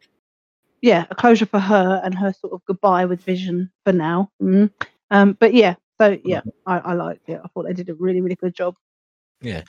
yeah, 0.81 1.07
a 1.11 1.15
closure 1.15 1.47
for 1.47 1.61
her 1.61 2.01
and 2.05 2.13
her 2.19 2.33
sort 2.33 2.53
of 2.53 2.65
goodbye 2.67 3.05
with 3.05 3.23
Vision 3.23 3.71
for 3.85 3.93
now. 3.93 4.29
Mm. 4.43 4.69
Um, 5.13 5.37
but 5.39 5.55
yeah, 5.55 5.77
so 6.01 6.19
yeah, 6.25 6.41
I, 6.67 6.79
I 6.79 6.93
liked 6.95 7.29
it. 7.29 7.41
I 7.43 7.47
thought 7.49 7.67
they 7.67 7.73
did 7.73 7.89
a 7.89 7.95
really 7.95 8.21
really 8.21 8.35
good 8.35 8.55
job. 8.55 8.75
yeah, 9.41 9.63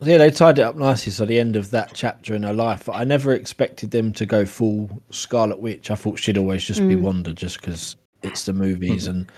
they 0.00 0.30
tied 0.30 0.58
it 0.58 0.62
up 0.62 0.76
nicely. 0.76 1.12
So 1.12 1.24
the 1.26 1.38
end 1.38 1.56
of 1.56 1.70
that 1.70 1.92
chapter 1.94 2.34
in 2.34 2.42
her 2.42 2.52
life, 2.54 2.88
I 2.88 3.04
never 3.04 3.32
expected 3.32 3.90
them 3.90 4.12
to 4.14 4.26
go 4.26 4.44
full 4.46 5.02
Scarlet 5.10 5.60
Witch. 5.60 5.90
I 5.90 5.94
thought 5.94 6.18
she'd 6.18 6.38
always 6.38 6.64
just 6.64 6.80
be 6.80 6.96
Mm. 6.96 7.02
Wanda, 7.02 7.32
just 7.34 7.60
because 7.60 7.96
it's 8.22 8.44
the 8.44 8.52
movies 8.52 9.06
and. 9.06 9.30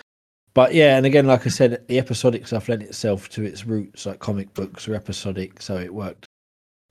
But 0.55 0.75
yeah, 0.75 0.97
and 0.99 1.07
again, 1.07 1.27
like 1.27 1.47
I 1.47 1.51
said, 1.51 1.83
the 1.89 1.99
episodic 1.99 2.47
stuff 2.47 2.69
lent 2.69 2.83
itself 2.83 3.31
to 3.31 3.43
its 3.43 3.65
roots, 3.65 4.05
like 4.05 4.19
comic 4.19 4.53
books 4.53 4.87
are 4.87 4.95
episodic, 4.95 5.63
so 5.63 5.77
it 5.79 5.95
worked 5.95 6.27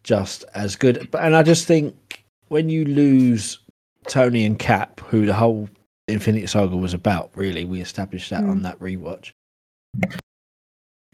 just 0.04 0.46
as 0.56 0.76
good. 0.76 1.08
But 1.12 1.24
and 1.24 1.36
I 1.36 1.44
just 1.44 1.68
think 1.68 2.24
when 2.48 2.70
you 2.70 2.86
lose 2.86 3.60
Tony 4.08 4.46
and 4.46 4.58
Cap, 4.58 5.00
who 5.02 5.28
the 5.28 5.34
whole 5.34 5.70
Infinity 6.08 6.48
Saga 6.48 6.76
was 6.76 6.94
about. 6.96 7.30
Really, 7.36 7.64
we 7.64 7.80
established 7.82 8.32
that 8.32 8.44
on 8.44 8.60
Mm. 8.60 8.64
that 8.64 8.80
rewatch. 8.80 9.32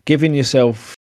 Giving 0.06 0.34
yourself 0.34 0.96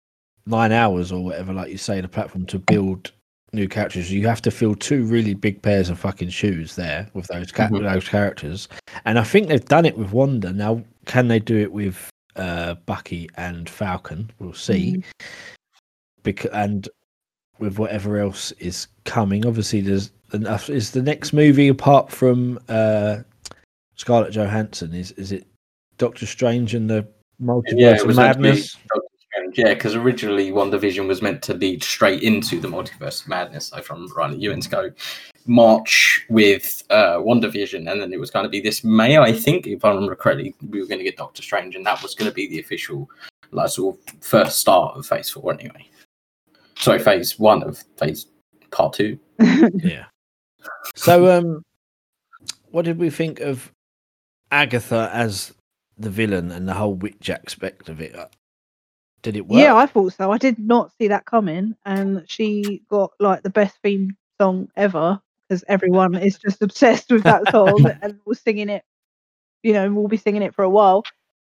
nine 0.46 0.72
hours 0.72 1.10
or 1.12 1.24
whatever, 1.24 1.52
like 1.52 1.70
you 1.70 1.78
say, 1.78 2.00
the 2.00 2.08
platform 2.08 2.46
to 2.46 2.58
build 2.58 3.12
new 3.52 3.68
characters, 3.68 4.10
you 4.12 4.26
have 4.26 4.42
to 4.42 4.50
fill 4.50 4.74
two 4.74 5.04
really 5.04 5.32
big 5.34 5.62
pairs 5.62 5.88
of 5.88 5.98
fucking 5.98 6.28
shoes 6.28 6.74
there 6.76 7.08
with 7.14 7.26
those 7.28 7.52
ca- 7.52 7.68
Mhm. 7.68 7.82
those 7.92 8.08
characters. 8.08 8.68
And 9.04 9.18
I 9.18 9.22
think 9.24 9.48
they've 9.48 9.64
done 9.64 9.84
it 9.86 9.96
with 9.96 10.12
Wanda. 10.12 10.52
Now, 10.52 10.82
can 11.06 11.28
they 11.28 11.38
do 11.38 11.56
it 11.58 11.72
with 11.72 12.10
uh, 12.36 12.74
Bucky 12.86 13.28
and 13.36 13.70
Falcon? 13.70 14.28
We'll 14.40 14.54
see. 14.54 15.04
Because 16.24 16.50
and 16.52 16.88
with 17.60 17.78
whatever 17.78 18.18
else 18.18 18.50
is 18.58 18.88
coming, 19.04 19.46
obviously 19.46 19.80
there's 19.80 20.10
enough. 20.32 20.68
Is 20.68 20.90
the 20.90 21.02
next 21.02 21.32
movie 21.32 21.68
apart 21.68 22.10
from 22.10 22.58
uh, 22.68 23.18
Scarlett 23.94 24.32
Johansson? 24.32 24.92
Is 24.94 25.12
is 25.12 25.30
it 25.30 25.46
Doctor 25.98 26.26
Strange 26.26 26.74
and 26.74 26.90
the 26.90 27.06
Multiverse 27.40 27.62
Yeah, 27.78 27.94
it 27.94 28.04
was 28.06 28.16
meant 28.16 28.32
to 28.32 28.38
be 28.42 28.48
Madness? 28.48 28.76
Doctor 29.54 29.60
Strange. 29.60 29.68
Yeah, 29.68 29.74
because 29.74 29.94
originally 29.94 30.50
WandaVision 30.50 31.06
was 31.06 31.22
meant 31.22 31.42
to 31.42 31.54
lead 31.54 31.82
straight 31.82 32.22
into 32.22 32.60
the 32.60 32.68
multiverse 32.68 33.22
of 33.22 33.28
madness. 33.28 33.72
I 33.72 33.80
from 33.80 34.08
right, 34.16 34.36
you 34.36 34.52
and 34.52 34.68
go 34.70 34.90
March 35.46 36.24
with 36.28 36.82
uh, 36.90 37.16
WandaVision, 37.16 37.90
and 37.90 38.00
then 38.00 38.12
it 38.12 38.20
was 38.20 38.30
going 38.30 38.44
to 38.44 38.48
be 38.50 38.60
this 38.60 38.84
May, 38.84 39.18
I 39.18 39.32
think, 39.32 39.66
if 39.66 39.84
I 39.84 39.90
remember 39.90 40.14
correctly, 40.14 40.54
we 40.68 40.80
were 40.80 40.86
going 40.86 40.98
to 40.98 41.04
get 41.04 41.16
Doctor 41.16 41.42
Strange, 41.42 41.74
and 41.76 41.84
that 41.86 42.02
was 42.02 42.14
going 42.14 42.30
to 42.30 42.34
be 42.34 42.48
the 42.48 42.60
official, 42.60 43.08
like, 43.50 43.70
sort 43.70 43.96
of 43.96 44.22
first 44.22 44.58
start 44.58 44.96
of 44.96 45.06
Phase 45.06 45.30
Four, 45.30 45.52
anyway. 45.52 45.86
Sorry, 46.76 46.98
Phase 46.98 47.38
One 47.38 47.62
of 47.62 47.82
Phase 47.96 48.26
Part 48.70 48.94
Two. 48.94 49.18
Yeah. 49.82 50.06
So, 50.94 51.36
um, 51.36 51.62
what 52.70 52.86
did 52.86 52.98
we 52.98 53.10
think 53.10 53.40
of 53.40 53.70
Agatha 54.50 55.10
as 55.12 55.52
the 55.98 56.08
villain 56.08 56.50
and 56.50 56.66
the 56.66 56.74
whole 56.74 56.94
witch 56.94 57.28
aspect 57.28 57.88
of 57.88 58.00
it? 58.00 58.16
Did 59.24 59.36
it 59.36 59.48
work? 59.48 59.58
Yeah, 59.58 59.74
I 59.74 59.86
thought 59.86 60.12
so. 60.12 60.30
I 60.30 60.38
did 60.38 60.58
not 60.58 60.92
see 60.98 61.08
that 61.08 61.24
coming, 61.24 61.74
and 61.86 62.24
she 62.28 62.82
got 62.90 63.12
like 63.18 63.42
the 63.42 63.50
best 63.50 63.78
theme 63.82 64.16
song 64.38 64.68
ever 64.76 65.18
because 65.48 65.64
everyone 65.66 66.14
is 66.14 66.38
just 66.38 66.62
obsessed 66.62 67.10
with 67.10 67.22
that 67.24 67.50
song 67.50 67.86
and 68.02 68.20
was 68.26 68.38
singing 68.38 68.68
it. 68.68 68.84
You 69.62 69.72
know, 69.72 69.90
we'll 69.90 70.08
be 70.08 70.18
singing 70.18 70.42
it 70.42 70.54
for 70.54 70.62
a 70.62 70.68
while. 70.68 71.04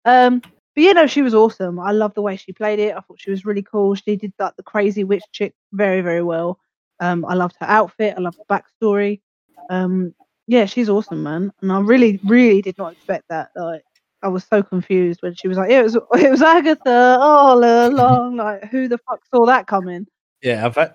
Um, 0.07 0.41
but 0.41 0.85
you 0.85 0.95
know, 0.95 1.07
she 1.07 1.21
was 1.21 1.35
awesome. 1.35 1.79
I 1.79 1.93
love 1.93 2.15
the 2.15 2.23
way 2.23 2.37
she 2.37 2.53
played 2.53 2.79
it. 2.79 2.97
I 2.97 3.01
thought 3.01 3.21
she 3.21 3.31
was 3.31 3.45
really 3.45 3.63
cool. 3.63 3.95
She 3.95 4.17
did 4.17 4.33
like 4.39 4.57
the 4.57 4.63
crazy 4.63 5.05
witch 5.05 5.25
chick 5.33 5.55
very, 5.73 6.01
very 6.01 6.23
well. 6.23 6.59
Um, 6.99 7.27
I 7.27 7.35
loved 7.35 7.57
her 7.61 7.67
outfit. 7.67 8.15
I 8.17 8.21
loved 8.21 8.39
the 8.39 8.45
backstory. 8.55 9.21
Um, 9.69 10.15
yeah, 10.47 10.65
she's 10.65 10.89
awesome, 10.89 11.23
man. 11.23 11.53
And 11.61 11.71
I 11.71 11.81
really, 11.81 12.21
really 12.25 12.63
did 12.63 12.79
not 12.79 12.93
expect 12.93 13.25
that. 13.29 13.51
Like, 13.55 13.83
I 14.23 14.29
was 14.29 14.45
so 14.45 14.63
confused 14.63 15.21
when 15.23 15.35
she 15.35 15.47
was 15.49 15.59
like, 15.59 15.71
"It 15.71 15.83
was, 15.83 15.95
it 16.15 16.31
was 16.31 16.43
Agatha 16.43 17.19
all 17.21 17.59
along." 17.59 18.37
Like, 18.47 18.65
who 18.71 18.89
the 18.89 18.99
fuck 18.99 19.21
saw 19.33 19.47
that 19.47 19.67
coming? 19.67 20.07
Yeah, 20.43 20.65
I've 20.67 20.75
had 20.75 20.95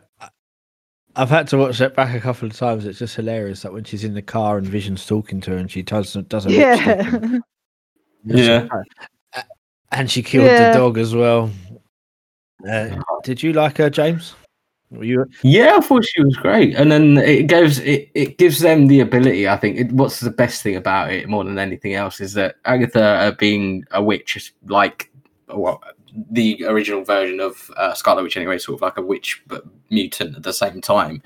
I've 1.16 1.30
had 1.30 1.48
to 1.50 1.58
watch 1.58 1.78
that 1.80 1.96
back 1.96 2.16
a 2.16 2.20
couple 2.22 2.48
of 2.48 2.56
times. 2.56 2.86
It's 2.86 3.00
just 3.00 3.16
hilarious 3.16 3.62
that 3.64 3.74
when 3.74 3.84
she's 3.84 4.04
in 4.04 4.14
the 4.14 4.22
car 4.22 4.58
and 4.58 4.66
Vision's 4.68 5.06
talking 5.06 5.42
to 5.42 5.52
her 5.52 5.58
and 5.58 5.70
she 5.70 5.82
doesn't 5.82 6.30
doesn't 6.30 6.52
Yeah, 6.52 7.40
Yeah. 8.24 8.68
and 9.92 10.10
she 10.10 10.24
killed 10.24 10.46
Yeah. 10.46 10.72
the 10.72 10.78
dog 10.80 10.98
as 10.98 11.14
well. 11.14 11.52
Uh, 12.68 13.02
did 13.24 13.42
you 13.44 13.54
like 13.54 13.78
her, 13.78 13.90
James? 13.90 14.36
You 15.00 15.26
Yeah, 15.42 15.76
I 15.78 15.82
thought 15.82 16.06
she 16.06 16.22
was 16.22 16.36
great, 16.36 16.76
and 16.76 16.92
then 16.92 17.18
it 17.18 17.48
gives 17.48 17.80
it, 17.80 18.10
it 18.14 18.38
gives 18.38 18.60
them 18.60 18.88
the 18.88 19.00
ability. 19.00 19.48
I 19.48 19.56
think 19.58 19.78
it, 19.78 19.92
what's 19.92 20.20
the 20.20 20.32
best 20.32 20.62
thing 20.62 20.76
about 20.76 21.12
it 21.12 21.30
more 21.30 21.44
than 21.46 21.58
anything 21.58 21.94
else 21.94 22.20
is 22.20 22.34
that 22.34 22.56
Agatha 22.66 23.36
being 23.40 23.86
a 23.92 24.04
witch 24.04 24.36
is 24.36 24.52
like 24.68 25.10
well, 25.48 25.82
the 26.30 26.66
original 26.68 27.04
version 27.04 27.40
of 27.40 27.72
uh, 27.78 27.94
Scarlet 27.94 28.24
Witch, 28.24 28.38
anyway, 28.38 28.58
sort 28.58 28.78
of 28.78 28.82
like 28.82 28.98
a 28.98 29.02
witch 29.02 29.42
but 29.48 29.64
mutant 29.90 30.36
at 30.36 30.44
the 30.44 30.54
same 30.54 30.82
time. 30.82 31.22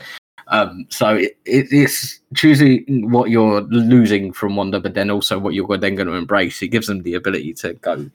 Um, 0.48 0.86
so 0.90 1.16
it, 1.16 1.38
it, 1.46 1.68
it's 1.72 2.20
choosing 2.36 3.10
what 3.10 3.32
you're 3.32 3.62
losing 3.62 4.32
from 4.32 4.56
Wanda, 4.56 4.80
but 4.80 4.94
then 4.94 5.10
also 5.10 5.40
what 5.40 5.56
you're 5.56 5.78
then 5.78 5.96
going 5.96 6.08
to 6.08 6.14
embrace. 6.14 6.62
It 6.62 6.68
gives 6.68 6.88
them 6.88 7.02
the 7.02 7.16
ability 7.16 7.54
to 7.56 7.74
go 7.74 8.10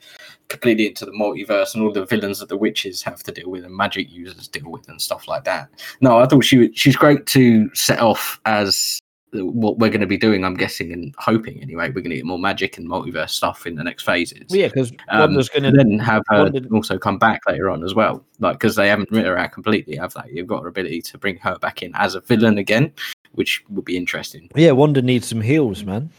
completely 0.50 0.86
into 0.88 1.06
the 1.06 1.12
multiverse 1.12 1.74
and 1.74 1.82
all 1.82 1.92
the 1.92 2.04
villains 2.04 2.38
that 2.40 2.48
the 2.50 2.56
witches 2.56 3.02
have 3.02 3.22
to 3.22 3.32
deal 3.32 3.48
with 3.50 3.64
and 3.64 3.74
magic 3.74 4.10
users 4.12 4.48
deal 4.48 4.70
with 4.70 4.86
and 4.90 5.00
stuff 5.00 5.26
like 5.28 5.44
that. 5.44 5.70
No, 6.02 6.18
I 6.18 6.26
thought 6.26 6.44
she 6.44 6.58
was- 6.58 6.68
she's 6.74 6.96
great 6.96 7.24
to 7.28 7.74
set 7.74 8.00
off 8.00 8.38
as 8.44 9.00
what 9.32 9.78
we're 9.78 9.88
going 9.90 10.00
to 10.00 10.08
be 10.08 10.16
doing. 10.18 10.44
I'm 10.44 10.54
guessing 10.56 10.92
and 10.92 11.14
hoping 11.16 11.62
anyway. 11.62 11.86
We're 11.88 12.00
going 12.02 12.10
to 12.10 12.16
get 12.16 12.24
more 12.24 12.38
magic 12.38 12.78
and 12.78 12.88
multiverse 12.88 13.30
stuff 13.30 13.64
in 13.64 13.76
the 13.76 13.84
next 13.84 14.02
phases. 14.02 14.40
well, 14.50 14.58
yeah, 14.58 14.66
because 14.66 14.90
Um, 15.08 15.20
Wanda's 15.20 15.48
gonna 15.48 15.70
then 15.70 16.00
have 16.00 16.24
her 16.30 16.42
Wanda- 16.42 16.68
also 16.72 16.98
come 16.98 17.16
back 17.16 17.40
later 17.48 17.70
on 17.70 17.84
as 17.84 17.94
well, 17.94 18.24
like 18.40 18.54
because 18.58 18.74
they 18.74 18.88
haven't 18.88 19.08
written 19.12 19.26
her 19.26 19.38
out 19.38 19.52
completely, 19.52 19.94
have 19.96 20.12
they? 20.14 20.32
You've 20.32 20.48
got 20.48 20.62
her 20.62 20.68
ability 20.68 21.02
to 21.02 21.16
bring 21.18 21.36
her 21.38 21.56
back 21.60 21.80
in 21.84 21.92
as 21.94 22.16
a 22.16 22.20
villain 22.22 22.58
again, 22.58 22.92
which 23.32 23.62
would 23.68 23.84
be 23.84 23.96
interesting. 23.96 24.50
yeah, 24.56 24.72
Wanda 24.72 25.00
needs 25.00 25.28
some 25.28 25.40
heels, 25.42 25.84
man. 25.84 26.10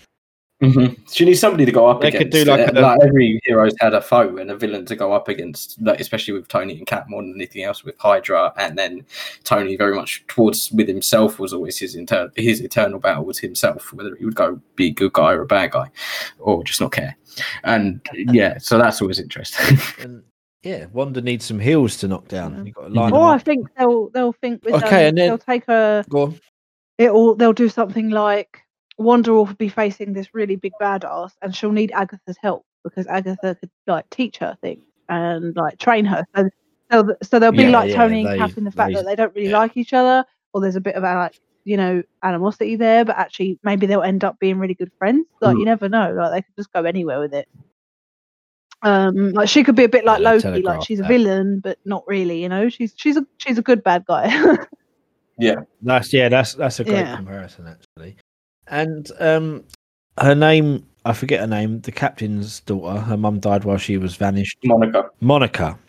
She 1.12 1.26
needs 1.26 1.40
somebody 1.40 1.66
to 1.66 1.72
go 1.72 1.88
up 1.88 2.02
They 2.02 2.12
could 2.12 2.28
against. 2.28 2.46
do 2.46 2.52
like 2.52 2.68
Uh, 2.68 2.72
a- 2.76 2.82
like 2.82 3.00
every 3.04 3.40
hero's 3.46 3.74
had 3.80 3.94
a 3.94 4.02
foe 4.02 4.38
and 4.38 4.52
a 4.52 4.56
villain 4.56 4.86
to 4.86 4.96
go 4.96 5.12
up 5.12 5.28
against, 5.28 5.82
like 5.82 6.00
especially 6.00 6.34
with 6.36 6.48
Tony 6.48 6.78
and 6.78 6.86
Cap 6.86 7.06
more 7.10 7.22
than 7.24 7.34
anything 7.36 7.64
else 7.64 7.84
with 7.84 7.96
Hydra, 7.98 8.54
and 8.58 8.78
then 8.78 9.04
Tony 9.44 9.76
very 9.76 9.96
much 9.96 10.24
towards 10.28 10.72
with 10.72 10.88
himself 10.88 11.40
was 11.40 11.52
always 11.54 11.80
his 11.80 11.96
inter- 11.96 12.32
his 12.36 12.62
eternal 12.62 13.00
battle 13.00 13.26
was 13.26 13.40
himself, 13.40 13.92
whether 13.94 14.16
he 14.16 14.26
would 14.26 14.36
go 14.36 14.60
be 14.76 14.88
a 14.88 14.92
good 14.92 15.14
guy 15.14 15.34
or 15.34 15.42
a 15.42 15.46
bad 15.48 15.72
guy, 15.72 15.88
or 16.40 16.64
just 16.64 16.80
not 16.80 16.92
care. 16.92 17.18
And 17.64 18.00
yeah, 18.14 18.58
so 18.60 18.78
that's 18.78 19.02
always 19.02 19.20
interesting. 19.20 19.78
And 20.02 20.24
yeah, 20.64 20.86
Wanda 20.94 21.22
needs 21.22 21.46
some 21.46 21.60
heels 21.60 21.98
to 21.98 22.08
knock 22.08 22.28
down. 22.28 22.56
Yeah. 22.58 22.64
You've 22.66 22.76
got 22.76 22.88
to 22.90 22.94
line 22.94 23.14
or 23.14 23.30
I 23.34 23.40
think 23.40 23.68
they'll 23.80 24.10
they'll 24.10 24.34
think 24.34 24.64
with 24.64 24.76
Okay, 24.76 25.04
um, 25.06 25.10
and 25.10 25.18
then- 25.18 25.28
they'll 25.30 25.38
take 25.40 25.68
a 25.68 26.06
Go 26.08 26.22
on. 26.24 26.40
It'll 27.00 27.34
they'll 27.36 27.52
do 27.54 27.68
something 27.68 28.12
like 28.12 28.60
Wanda 29.02 29.34
will 29.34 29.46
be 29.46 29.70
facing 29.70 30.14
this 30.14 30.34
really 30.34 30.56
big 30.56 30.74
badass, 30.82 31.32
and 31.42 31.56
she'll 31.56 31.72
need 31.72 31.92
Agatha's 31.92 32.38
help 32.42 32.66
because 32.84 33.08
Agatha 33.08 33.56
could 33.60 33.70
like 33.88 34.10
teach 34.10 34.38
her 34.38 34.58
things 34.62 34.84
and 35.10 35.56
like 35.56 35.78
train 35.80 36.06
her. 36.06 36.26
So 36.36 36.50
so, 36.92 37.04
th- 37.04 37.18
so 37.24 37.40
they'll 37.40 37.52
be 37.52 37.64
Yeah, 37.64 37.70
like 37.70 37.90
yeah, 37.90 37.96
Tony 37.96 38.26
and 38.26 38.34
they- 38.34 38.38
Cap 38.38 38.58
in 38.58 38.64
the 38.66 38.72
fact 38.72 38.90
they- 38.90 38.96
that 38.96 39.06
they 39.06 39.16
don't 39.16 39.34
really 39.36 39.50
yeah. 39.50 39.58
like 39.60 39.78
each 39.78 39.94
other, 39.94 40.26
or 40.54 40.62
there's 40.62 40.76
a 40.76 40.82
bit 40.82 40.96
of 40.96 41.04
a, 41.04 41.16
like 41.16 41.40
you 41.64 41.78
know 41.78 42.02
animosity 42.24 42.76
there, 42.76 43.06
but 43.06 43.18
actually 43.18 43.60
maybe 43.64 43.86
they'll 43.86 44.02
end 44.04 44.24
up 44.24 44.40
being 44.40 44.58
really 44.60 44.74
good 44.74 44.92
friends. 44.98 45.26
Like 45.42 45.56
Mm. 45.56 45.60
you 45.60 45.66
never 45.66 45.88
know. 45.90 46.14
Like 46.14 46.32
they 46.32 46.42
could 46.42 46.56
just 46.58 46.74
go 46.74 46.84
anywhere 46.84 47.20
with 47.20 47.34
it. 47.34 47.48
Um, 48.84 49.32
like 49.34 49.48
she 49.48 49.64
could 49.64 49.76
be 49.76 49.84
a 49.84 49.90
bit 49.90 50.06
like 50.06 50.22
Yeah, 50.22 50.38
they 50.40 50.50
Loki, 50.50 50.62
like 50.64 50.84
she's 50.84 51.00
a 51.00 51.04
that. 51.04 51.08
villain, 51.08 51.60
but 51.60 51.78
not 51.86 52.04
really. 52.08 52.42
You 52.42 52.50
know, 52.50 52.68
she's 52.70 52.94
she's 52.98 53.16
a 53.16 53.26
she's 53.38 53.58
a 53.60 53.62
good 53.62 53.84
bad 53.84 54.06
guy. 54.08 54.26
yeah, 55.38 55.56
That's 55.84 56.12
yeah, 56.12 56.30
that's 56.30 56.56
that's 56.56 56.80
a 56.80 56.84
great 56.84 56.96
Yeah. 56.98 57.16
comparison 57.16 57.68
actually. 57.68 58.18
And 58.72 59.12
um 59.20 59.64
her 60.18 60.36
name 60.36 60.86
I 61.04 61.14
forget 61.14 61.40
her 61.40 61.48
name, 61.48 61.82
the 61.82 61.92
captain's 61.92 62.60
daughter, 62.62 63.00
her 63.00 63.18
mum 63.18 63.40
died 63.40 63.64
while 63.64 63.78
she 63.78 63.98
was 63.98 64.16
vanished. 64.16 64.58
Monica. 64.64 65.10
Monica. 65.20 65.80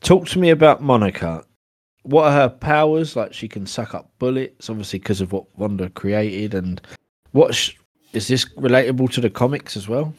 Talk 0.00 0.26
to 0.28 0.38
me 0.38 0.50
about 0.50 0.80
Monica. 0.80 1.44
What 2.02 2.24
are 2.24 2.32
her 2.32 2.48
powers? 2.48 3.16
Like 3.16 3.32
she 3.32 3.48
can 3.48 3.66
suck 3.66 3.94
up 3.94 4.10
bullets, 4.18 4.70
obviously 4.70 5.00
because 5.00 5.20
of 5.20 5.32
what 5.32 5.46
Wanda 5.58 5.90
created, 5.90 6.54
and 6.54 6.80
what 7.32 7.54
sh- 7.54 7.74
is 8.12 8.28
this 8.28 8.44
relatable 8.54 9.10
to 9.12 9.20
the 9.20 9.30
comics 9.30 9.76
as 9.76 9.88
well? 9.88 10.14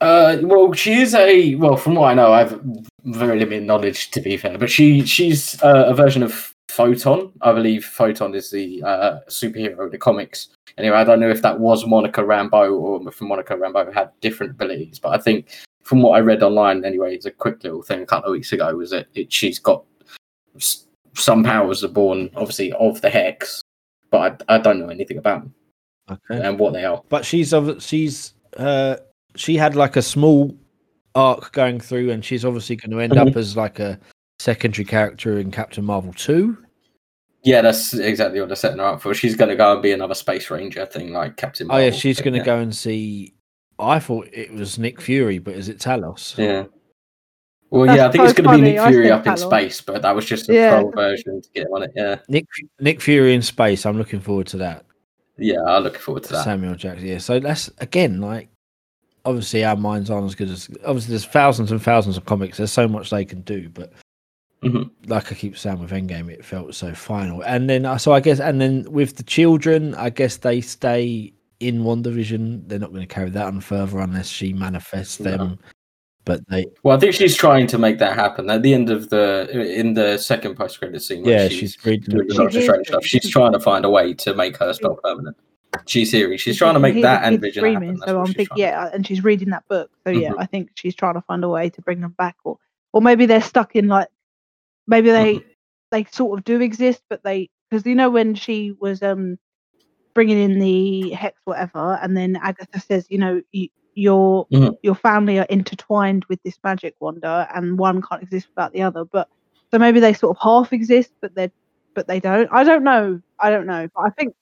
Uh, 0.00 0.36
well, 0.42 0.72
she 0.72 1.00
is 1.00 1.14
a 1.14 1.54
well, 1.54 1.76
from 1.76 1.94
what 1.94 2.10
I 2.10 2.14
know, 2.14 2.32
I 2.32 2.40
have 2.40 2.60
very 3.04 3.38
limited 3.38 3.64
knowledge 3.64 4.10
to 4.10 4.20
be 4.20 4.36
fair, 4.36 4.58
but 4.58 4.70
she 4.70 5.06
she's 5.06 5.62
uh, 5.62 5.86
a 5.86 5.94
version 5.94 6.22
of 6.22 6.52
Photon. 6.68 7.32
I 7.42 7.52
believe 7.52 7.84
Photon 7.84 8.34
is 8.34 8.50
the 8.50 8.82
uh, 8.82 9.18
superhero 9.28 9.84
of 9.84 9.92
the 9.92 9.98
comics. 9.98 10.48
Anyway, 10.78 10.96
I 10.96 11.04
don't 11.04 11.20
know 11.20 11.30
if 11.30 11.42
that 11.42 11.58
was 11.58 11.86
Monica 11.86 12.22
Rambeau 12.22 12.78
or 12.78 13.08
if 13.08 13.20
Monica 13.20 13.54
Rambeau 13.54 13.92
had 13.94 14.10
different 14.20 14.52
abilities, 14.52 14.98
but 14.98 15.10
I 15.10 15.18
think 15.18 15.48
from 15.84 16.02
what 16.02 16.16
I 16.16 16.20
read 16.20 16.42
online, 16.42 16.84
anyway, 16.84 17.14
it's 17.14 17.26
a 17.26 17.30
quick 17.30 17.62
little 17.64 17.82
thing 17.82 18.02
a 18.02 18.06
couple 18.06 18.28
of 18.30 18.32
weeks 18.32 18.52
ago 18.52 18.74
was 18.76 18.90
that 18.90 19.06
it, 19.14 19.32
she's 19.32 19.58
got 19.58 19.84
s- 20.56 20.86
some 21.14 21.42
powers 21.44 21.82
are 21.84 21.88
born, 21.88 22.28
obviously, 22.36 22.72
of 22.74 23.00
the 23.00 23.08
hex, 23.08 23.62
but 24.10 24.42
I, 24.48 24.56
I 24.56 24.58
don't 24.58 24.80
know 24.80 24.88
anything 24.88 25.18
about 25.18 25.42
them 25.42 25.54
Okay. 26.10 26.46
and 26.46 26.58
what 26.58 26.72
they 26.72 26.84
are. 26.84 27.02
But 27.08 27.24
she's 27.24 27.52
of 27.54 27.82
she's 27.82 28.34
uh 28.58 28.96
she 29.36 29.56
had 29.56 29.76
like 29.76 29.96
a 29.96 30.02
small 30.02 30.54
arc 31.14 31.52
going 31.52 31.80
through, 31.80 32.10
and 32.10 32.22
she's 32.24 32.44
obviously 32.44 32.76
going 32.76 32.90
to 32.90 33.00
end 33.00 33.16
up 33.16 33.34
as 33.36 33.56
like 33.56 33.78
a 33.78 33.98
secondary 34.46 34.84
character 34.84 35.38
in 35.40 35.50
Captain 35.50 35.84
Marvel 35.84 36.12
two. 36.12 36.56
Yeah, 37.42 37.62
that's 37.62 37.94
exactly 37.94 38.38
what 38.40 38.48
they're 38.48 38.56
setting 38.56 38.78
her 38.78 38.84
up 38.84 39.02
for. 39.02 39.12
She's 39.12 39.34
going 39.34 39.50
to 39.50 39.56
go 39.56 39.72
and 39.72 39.82
be 39.82 39.92
another 39.92 40.14
space 40.14 40.50
ranger 40.50 40.86
thing, 40.86 41.12
like 41.12 41.36
Captain. 41.36 41.66
Oh 41.68 41.76
yeah, 41.76 41.90
she's 41.90 42.20
going 42.20 42.34
to 42.34 42.38
yeah. 42.38 42.44
go 42.44 42.58
and 42.58 42.74
see. 42.74 43.34
I 43.78 43.98
thought 43.98 44.28
it 44.32 44.52
was 44.52 44.78
Nick 44.78 45.00
Fury, 45.00 45.38
but 45.38 45.54
is 45.54 45.68
it 45.68 45.78
Talos? 45.78 46.38
Yeah. 46.38 46.64
Well, 47.70 47.86
That's 47.86 47.98
yeah, 47.98 48.06
I 48.06 48.10
think 48.12 48.24
it's 48.24 48.32
going 48.32 48.48
to 48.48 48.56
be 48.56 48.72
Nick 48.72 48.80
Fury 48.88 49.08
said 49.08 49.12
up 49.12 49.26
in 49.26 49.36
space, 49.36 49.80
but 49.80 50.00
that 50.02 50.14
was 50.14 50.24
just 50.24 50.48
a 50.48 50.54
Yeah. 50.54 50.78
troll 50.78 50.92
version 50.92 51.42
to 51.42 51.48
get 51.52 51.66
on 51.72 51.82
it. 51.82 51.90
Yeah. 51.96 52.16
Nick 52.28 52.46
Nick 52.78 53.00
Fury 53.00 53.34
in 53.34 53.42
space. 53.42 53.84
I'm 53.84 53.98
looking 53.98 54.20
forward 54.20 54.46
to 54.48 54.58
that. 54.58 54.84
Yeah, 55.36 55.62
I'm 55.66 55.82
looking 55.82 56.00
forward 56.00 56.22
to 56.24 56.32
that. 56.34 56.44
Samuel 56.44 56.76
Jackson. 56.76 57.06
Yeah, 57.06 57.18
so 57.18 57.40
that's 57.40 57.68
again 57.78 58.20
like 58.20 58.48
obviously 59.24 59.64
our 59.64 59.76
minds 59.76 60.08
aren't 60.08 60.26
as 60.26 60.36
good 60.36 60.50
as 60.50 60.70
obviously 60.84 61.10
there's 61.10 61.26
thousands 61.26 61.72
and 61.72 61.82
thousands 61.82 62.16
of 62.16 62.24
comics. 62.24 62.58
There's 62.58 62.72
so 62.72 62.86
much 62.86 63.10
they 63.10 63.24
can 63.24 63.40
do, 63.42 63.68
but 63.68 63.92
Mhm. 64.64 64.90
like 65.06 65.30
I 65.30 65.34
keep 65.34 65.56
saying 65.58 65.78
with 65.80 65.90
Endgame, 65.90 66.30
it 66.30 66.44
felt 66.44 66.74
so 66.74 66.94
final. 66.94 67.42
And 67.42 67.68
then 67.68 67.84
uh, 67.84 67.98
so 67.98 68.12
I 68.12 68.20
guess 68.20 68.40
and 68.40 68.60
then 68.60 68.86
with 68.90 69.16
the 69.16 69.22
children, 69.22 69.94
I 69.94 70.10
guess 70.10 70.38
they 70.38 70.60
stay 70.60 71.32
in 71.60 71.82
WandaVision. 71.84 72.68
They're 72.68 72.78
not 72.78 72.90
going 72.90 73.06
to 73.06 73.14
carry 73.14 73.30
that 73.30 73.46
on 73.46 73.60
further 73.60 73.98
unless 74.00 74.28
she 74.28 74.52
manifests 74.52 75.20
No. 75.20 75.30
them. 75.36 75.58
But 76.24 76.40
they, 76.48 76.66
Well, 76.82 76.96
I 76.96 77.00
think 77.00 77.14
she's 77.14 77.36
trying 77.36 77.68
to 77.68 77.78
make 77.78 77.98
that 78.00 78.14
happen. 78.16 78.50
At 78.50 78.62
the 78.62 78.74
end 78.74 78.90
of 78.90 79.10
the 79.10 79.48
in 79.78 79.94
the 79.94 80.18
second 80.18 80.56
post 80.56 80.78
credit 80.80 81.00
scene, 81.00 81.24
yeah, 81.24 81.46
she's, 81.48 81.58
she's 81.58 81.84
reading. 81.86 82.10
doing 82.10 82.26
the 82.26 82.34
She 82.34 82.38
Doctor 82.38 82.62
Strange 82.62 82.86
stuff. 82.88 83.04
She's 83.04 83.30
trying 83.30 83.52
to 83.52 83.60
find 83.60 83.84
a 83.84 83.90
way 83.90 84.12
to 84.14 84.34
make 84.34 84.56
her 84.56 84.72
spell 84.72 84.96
permanent. 85.04 85.36
She's 85.86 86.10
hearing. 86.10 86.36
She's 86.38 86.56
trying 86.56 86.74
to 86.74 86.80
make 86.80 87.00
that 87.02 87.20
the 87.20 87.26
and 87.26 87.40
Vision 87.40 87.64
happen. 87.74 87.94
That's 87.98 88.06
So 88.10 88.18
I'm 88.18 88.26
she's 88.26 88.34
thinking, 88.36 88.56
yeah, 88.58 88.90
and 88.92 89.06
she's 89.06 89.22
reading 89.22 89.50
that 89.50 89.68
book. 89.68 89.90
So 90.04 90.10
yeah, 90.10 90.30
Mhm. 90.30 90.36
I 90.38 90.46
think 90.46 90.70
she's 90.74 90.94
trying 90.96 91.14
to 91.14 91.20
find 91.20 91.44
a 91.44 91.48
way 91.48 91.68
to 91.70 91.82
bring 91.82 92.00
them 92.00 92.14
back, 92.18 92.36
or 92.42 92.58
or 92.92 93.02
maybe 93.02 93.26
they're 93.26 93.40
stuck 93.42 93.76
in 93.76 93.86
like 93.86 94.08
maybe 94.86 95.10
they 95.10 95.42
Mhm. 95.42 95.54
they 95.90 96.04
sort 96.04 96.38
of 96.38 96.44
do 96.44 96.60
exist, 96.60 97.02
but 97.10 97.22
they 97.24 97.48
because 97.70 97.86
you 97.86 97.94
know 97.94 98.10
when 98.10 98.34
she 98.34 98.72
was 98.80 99.02
um 99.02 99.38
bringing 100.14 100.38
in 100.38 100.58
the 100.58 101.10
hex 101.10 101.40
whatever, 101.44 101.98
and 102.02 102.16
then 102.16 102.36
Agatha 102.36 102.80
says, 102.80 103.06
you 103.10 103.18
know, 103.18 103.40
you, 103.52 103.68
your 103.94 104.46
Mhm. 104.50 104.76
your 104.82 104.94
family 104.94 105.38
are 105.38 105.46
intertwined 105.48 106.24
with 106.28 106.40
this 106.44 106.58
magic 106.64 106.94
Wanda, 107.00 107.48
and 107.54 107.78
one 107.78 108.02
can't 108.02 108.22
exist 108.22 108.48
without 108.56 108.72
the 108.72 108.82
other. 108.82 109.04
But 109.04 109.28
so 109.72 109.78
maybe 109.78 110.00
they 110.00 110.12
sort 110.12 110.36
of 110.36 110.42
half 110.42 110.72
exist, 110.72 111.12
but 111.22 111.34
they 111.34 111.50
but 111.94 112.06
they 112.08 112.20
don't. 112.20 112.48
I 112.52 112.64
don't 112.64 112.84
know. 112.84 113.20
I 113.40 113.50
don't 113.50 113.66
know. 113.66 113.88
But 113.94 114.02
I 114.02 114.10
think 114.10 114.34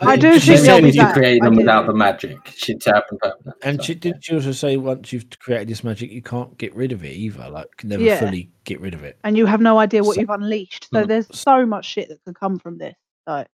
I 0.00 0.16
do 0.16 0.38
she 0.38 0.48
think 0.48 0.58
said 0.60 0.66
they'll 0.66 0.82
be 0.82 0.88
if 0.90 0.94
you 0.94 1.00
back. 1.02 1.14
create 1.14 1.42
them 1.42 1.56
without 1.56 1.86
the 1.86 1.94
magic, 1.94 2.36
she'd 2.54 2.84
happen 2.84 3.16
permanent. 3.18 3.56
And 3.62 3.78
So, 3.80 3.84
she, 3.86 3.94
didn't 3.94 4.24
she 4.24 4.34
also 4.34 4.52
say 4.52 4.76
once 4.76 5.10
you've 5.12 5.26
created 5.38 5.68
this 5.68 5.82
magic, 5.82 6.10
you 6.10 6.20
can't 6.20 6.56
get 6.58 6.74
rid 6.74 6.92
of 6.92 7.02
it 7.04 7.12
either? 7.14 7.48
Like, 7.48 7.74
can 7.78 7.88
never 7.88 8.02
Yeah. 8.02 8.20
fully 8.20 8.50
get 8.64 8.78
rid 8.80 8.92
of 8.92 9.04
it. 9.04 9.18
and 9.24 9.38
you 9.38 9.46
have 9.46 9.60
no 9.62 9.78
idea 9.78 10.02
what 10.02 10.16
So- 10.16 10.20
you've 10.20 10.30
unleashed. 10.30 10.88
So 10.92 11.04
Mm. 11.04 11.08
there's 11.08 11.26
so 11.38 11.64
much 11.64 11.86
shit 11.86 12.08
that 12.10 12.22
could 12.24 12.38
come 12.38 12.58
from 12.58 12.76
this. 12.78 12.94
Like 13.26 13.46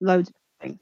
loads 0.00 0.28
of 0.28 0.34
things. 0.60 0.78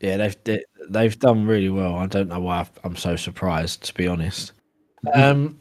Yeah, 0.00 0.16
they've 0.16 0.36
they, 0.44 0.64
they've 0.88 1.18
done 1.18 1.46
really 1.46 1.68
well. 1.68 1.94
I 1.94 2.06
don't 2.06 2.28
know 2.28 2.40
why 2.40 2.60
I've, 2.60 2.70
I'm 2.82 2.96
so 2.96 3.14
surprised, 3.14 3.84
to 3.84 3.94
be 3.94 4.08
honest. 4.08 4.52
Um, 5.14 5.60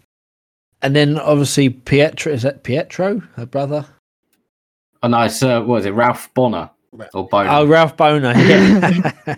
and 0.82 0.96
then 0.96 1.20
obviously 1.20 1.70
Pietro 1.70 2.34
is 2.34 2.42
that 2.42 2.64
Pietro, 2.64 3.20
her 3.36 3.46
brother? 3.46 3.86
A 5.04 5.10
nice, 5.10 5.44
uh, 5.44 5.62
what 5.62 5.82
is 5.82 5.86
it, 5.86 5.92
Ralph 5.92 6.34
Bonner 6.34 6.72
or 7.14 7.28
Boner? 7.28 7.50
Oh, 7.50 7.66
Ralph 7.66 7.96
Bohner. 7.98 8.34
Yeah. 9.28 9.36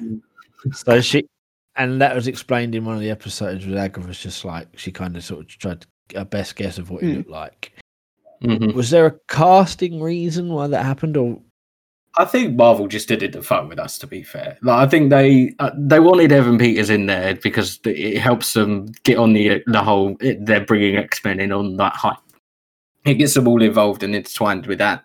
so 0.73 1.01
she, 1.01 1.27
and 1.75 2.01
that 2.01 2.15
was 2.15 2.27
explained 2.27 2.75
in 2.75 2.85
one 2.85 2.95
of 2.95 3.01
the 3.01 3.09
episodes 3.11 3.65
where 3.67 3.77
Agatha 3.77 4.07
was 4.07 4.19
just 4.19 4.43
like 4.45 4.67
she 4.77 4.91
kind 4.91 5.15
of 5.17 5.23
sort 5.23 5.41
of 5.41 5.47
tried 5.47 5.81
to 5.81 5.87
get 6.09 6.21
a 6.21 6.25
best 6.25 6.55
guess 6.55 6.77
of 6.77 6.89
what 6.89 7.03
he 7.03 7.09
Mm. 7.13 7.17
looked 7.17 7.29
like. 7.29 7.73
Mhm. 8.43 8.73
Was 8.73 8.89
there 8.89 9.05
a 9.05 9.15
casting 9.29 10.01
reason 10.01 10.49
why 10.49 10.67
that 10.67 10.83
happened, 10.83 11.15
or 11.15 11.39
I 12.17 12.25
think 12.25 12.55
Marvel 12.55 12.87
just 12.87 13.07
did 13.07 13.23
it 13.23 13.31
to 13.33 13.41
fuck 13.41 13.69
with 13.69 13.79
us. 13.79 13.97
To 13.99 14.07
be 14.07 14.21
fair, 14.21 14.57
like 14.61 14.85
I 14.85 14.89
think 14.89 15.09
they 15.11 15.55
uh, 15.59 15.71
they 15.77 16.01
wanted 16.01 16.31
Evan 16.33 16.57
Peters 16.57 16.89
in 16.89 17.05
there 17.05 17.35
because 17.35 17.79
it 17.85 18.19
helps 18.19 18.51
them 18.53 18.91
get 19.03 19.17
on 19.17 19.31
the 19.33 19.63
the 19.67 19.81
whole. 19.81 20.17
It, 20.19 20.45
they're 20.45 20.65
bringing 20.65 20.97
X 20.97 21.23
Men 21.23 21.39
in 21.39 21.53
on 21.53 21.77
that 21.77 21.93
hype. 21.95 22.17
It 23.05 23.15
gets 23.15 23.33
them 23.33 23.47
all 23.47 23.61
involved 23.61 24.03
and 24.03 24.13
intertwined 24.13 24.65
with 24.65 24.79
that. 24.79 25.03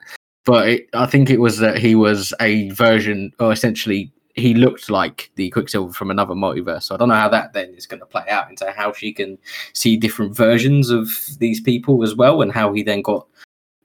But 0.49 0.67
it, 0.67 0.89
I 0.95 1.05
think 1.05 1.29
it 1.29 1.41
was 1.41 1.59
that 1.59 1.77
he 1.77 1.95
was 1.95 2.33
a 2.41 2.71
version, 2.71 3.35
or 3.39 3.53
essentially 3.53 4.11
he 4.35 4.55
looked 4.55 4.89
like 4.89 5.31
the 5.35 5.51
Quicksilver 5.51 5.93
from 5.93 6.11
another 6.11 6.33
multiverse. 6.33 6.85
So 6.85 6.95
I 6.95 6.99
don't 6.99 7.11
know 7.11 7.17
how 7.17 7.29
that 7.29 7.53
then 7.53 7.75
is 7.75 7.85
going 7.85 8.01
to 8.01 8.07
play 8.07 8.25
out 8.31 8.49
into 8.49 8.71
how 8.71 8.95
she 8.95 9.13
can 9.13 9.37
see 9.75 9.99
different 9.99 10.35
versions 10.35 10.89
of 10.89 11.11
these 11.39 11.61
people 11.61 12.03
as 12.03 12.15
well, 12.15 12.41
and 12.41 12.51
how 12.51 12.73
he 12.73 12.83
then 12.83 13.03
got 13.03 13.27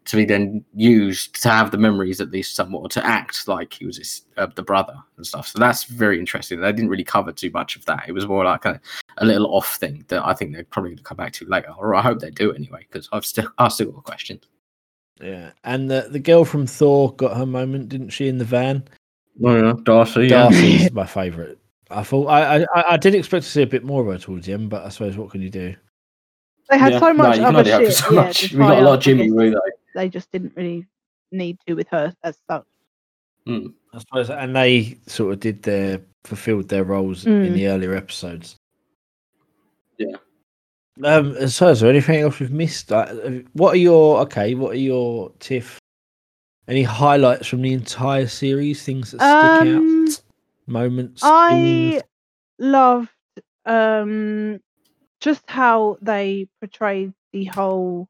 to 0.06 0.16
be 0.16 0.24
then 0.24 0.64
used 0.74 1.42
to 1.42 1.50
have 1.50 1.72
the 1.72 1.78
memories 1.78 2.22
at 2.22 2.32
least 2.32 2.56
somewhat 2.56 2.92
to 2.92 3.06
act 3.06 3.46
like 3.46 3.74
he 3.74 3.86
was 3.86 3.98
his, 3.98 4.22
uh, 4.38 4.48
the 4.56 4.64
brother 4.64 4.96
and 5.18 5.28
stuff. 5.28 5.50
So 5.50 5.60
that's 5.60 5.84
very 5.84 6.18
interesting. 6.18 6.62
They 6.62 6.72
didn't 6.72 6.90
really 6.90 7.04
cover 7.04 7.34
too 7.34 7.52
much 7.52 7.76
of 7.76 7.84
that. 7.88 8.06
It 8.08 8.14
was 8.14 8.26
more 8.26 8.46
like 8.46 8.64
a, 8.64 8.80
a 9.18 9.26
little 9.26 9.54
off 9.54 9.76
thing 9.76 10.06
that 10.08 10.26
I 10.26 10.34
think 10.34 10.54
they're 10.54 10.64
probably 10.64 10.92
going 10.92 10.98
to 11.00 11.04
come 11.04 11.18
back 11.18 11.34
to 11.34 11.46
later, 11.46 11.74
or 11.78 11.94
I 11.94 12.02
hope 12.02 12.20
they 12.20 12.32
do 12.32 12.54
anyway, 12.54 12.88
because 12.90 13.10
I've 13.12 13.26
still 13.26 13.52
I've 13.58 13.74
still 13.74 13.92
got 13.92 14.06
questions. 14.06 14.44
Yeah? 15.22 15.52
And 15.64 15.90
the 15.90 16.08
the 16.10 16.20
girl 16.20 16.46
from 16.46 16.66
Thor 16.68 17.14
got 17.16 17.38
her 17.38 17.46
moment, 17.46 17.90
didn't 17.90 18.10
she, 18.10 18.28
in 18.28 18.38
the 18.38 18.46
van? 18.46 18.84
Oh 19.44 19.56
yeah, 19.56 19.74
Darcy. 19.84 20.28
Darcy's 20.28 20.92
my 20.92 21.06
favourite. 21.06 21.58
I 21.90 22.04
thought 22.04 22.28
I, 22.28 22.64
I 22.64 22.94
I 22.94 22.98
did 22.98 23.16
expect 23.16 23.46
to 23.46 23.52
see 23.52 23.62
a 23.62 23.68
bit 23.68 23.84
more 23.84 24.02
of 24.02 24.08
her 24.08 24.18
towards 24.18 24.46
the 24.48 24.54
end, 24.54 24.70
but 24.70 24.84
I 24.86 24.90
suppose 24.90 25.18
what 25.18 25.32
can 25.32 25.42
you 25.42 25.50
do? 25.50 25.76
They 26.70 26.78
had 26.78 26.98
so 27.00 27.14
much 27.14 27.38
no, 27.38 27.42
you 27.42 27.48
other 27.58 27.58
only 27.60 27.72
hope 27.72 27.86
for 27.86 27.92
shit. 27.92 27.98
so 27.98 28.14
yeah, 28.14 28.22
much. 28.22 28.40
to 28.50 28.58
We 28.58 28.64
got 28.64 28.78
a 28.80 28.82
lot 28.82 28.94
of 28.96 29.00
Jimmy, 29.02 29.24
I 29.24 29.28
guess 29.28 29.36
really. 29.36 29.56
They 29.96 30.10
just 30.10 30.32
didn't 30.32 30.54
really 30.56 30.88
need 31.32 31.58
to 31.68 31.74
with 31.76 31.88
her 31.90 32.16
as 32.24 32.38
such. 32.50 32.66
I 33.48 34.00
suppose, 34.00 34.30
and 34.30 34.56
they 34.56 34.98
sort 35.06 35.34
of 35.34 35.40
did 35.42 35.62
their 35.64 36.02
fulfilled 36.24 36.70
their 36.70 36.84
roles 36.86 37.26
in 37.26 37.34
Mm. 37.34 37.54
the 37.54 37.68
earlier 37.68 37.94
episodes. 37.96 38.58
Yeah. 39.98 40.16
Um. 41.04 41.48
So, 41.48 41.70
is 41.70 41.80
there 41.80 41.90
anything 41.90 42.20
else 42.22 42.40
we've 42.40 42.52
missed? 42.52 42.92
Uh, 42.92 43.06
what 43.54 43.74
are 43.74 43.78
your 43.78 44.20
okay? 44.22 44.54
What 44.54 44.74
are 44.74 44.80
your 44.80 45.32
tiff? 45.40 45.80
Any 46.68 46.84
highlights 46.84 47.48
from 47.48 47.62
the 47.62 47.74
entire 47.74 48.28
series? 48.28 48.84
Things 48.84 49.12
that 49.12 49.18
stick 49.20 49.68
Um, 49.74 50.06
out? 50.08 50.22
Moments. 50.68 51.22
I 51.24 51.50
scenes? 51.52 52.04
loved 52.60 53.10
um 53.66 54.60
just 55.20 55.44
how 55.50 55.98
they 56.02 56.48
portrayed 56.62 57.14
the 57.32 57.46
whole 57.46 58.08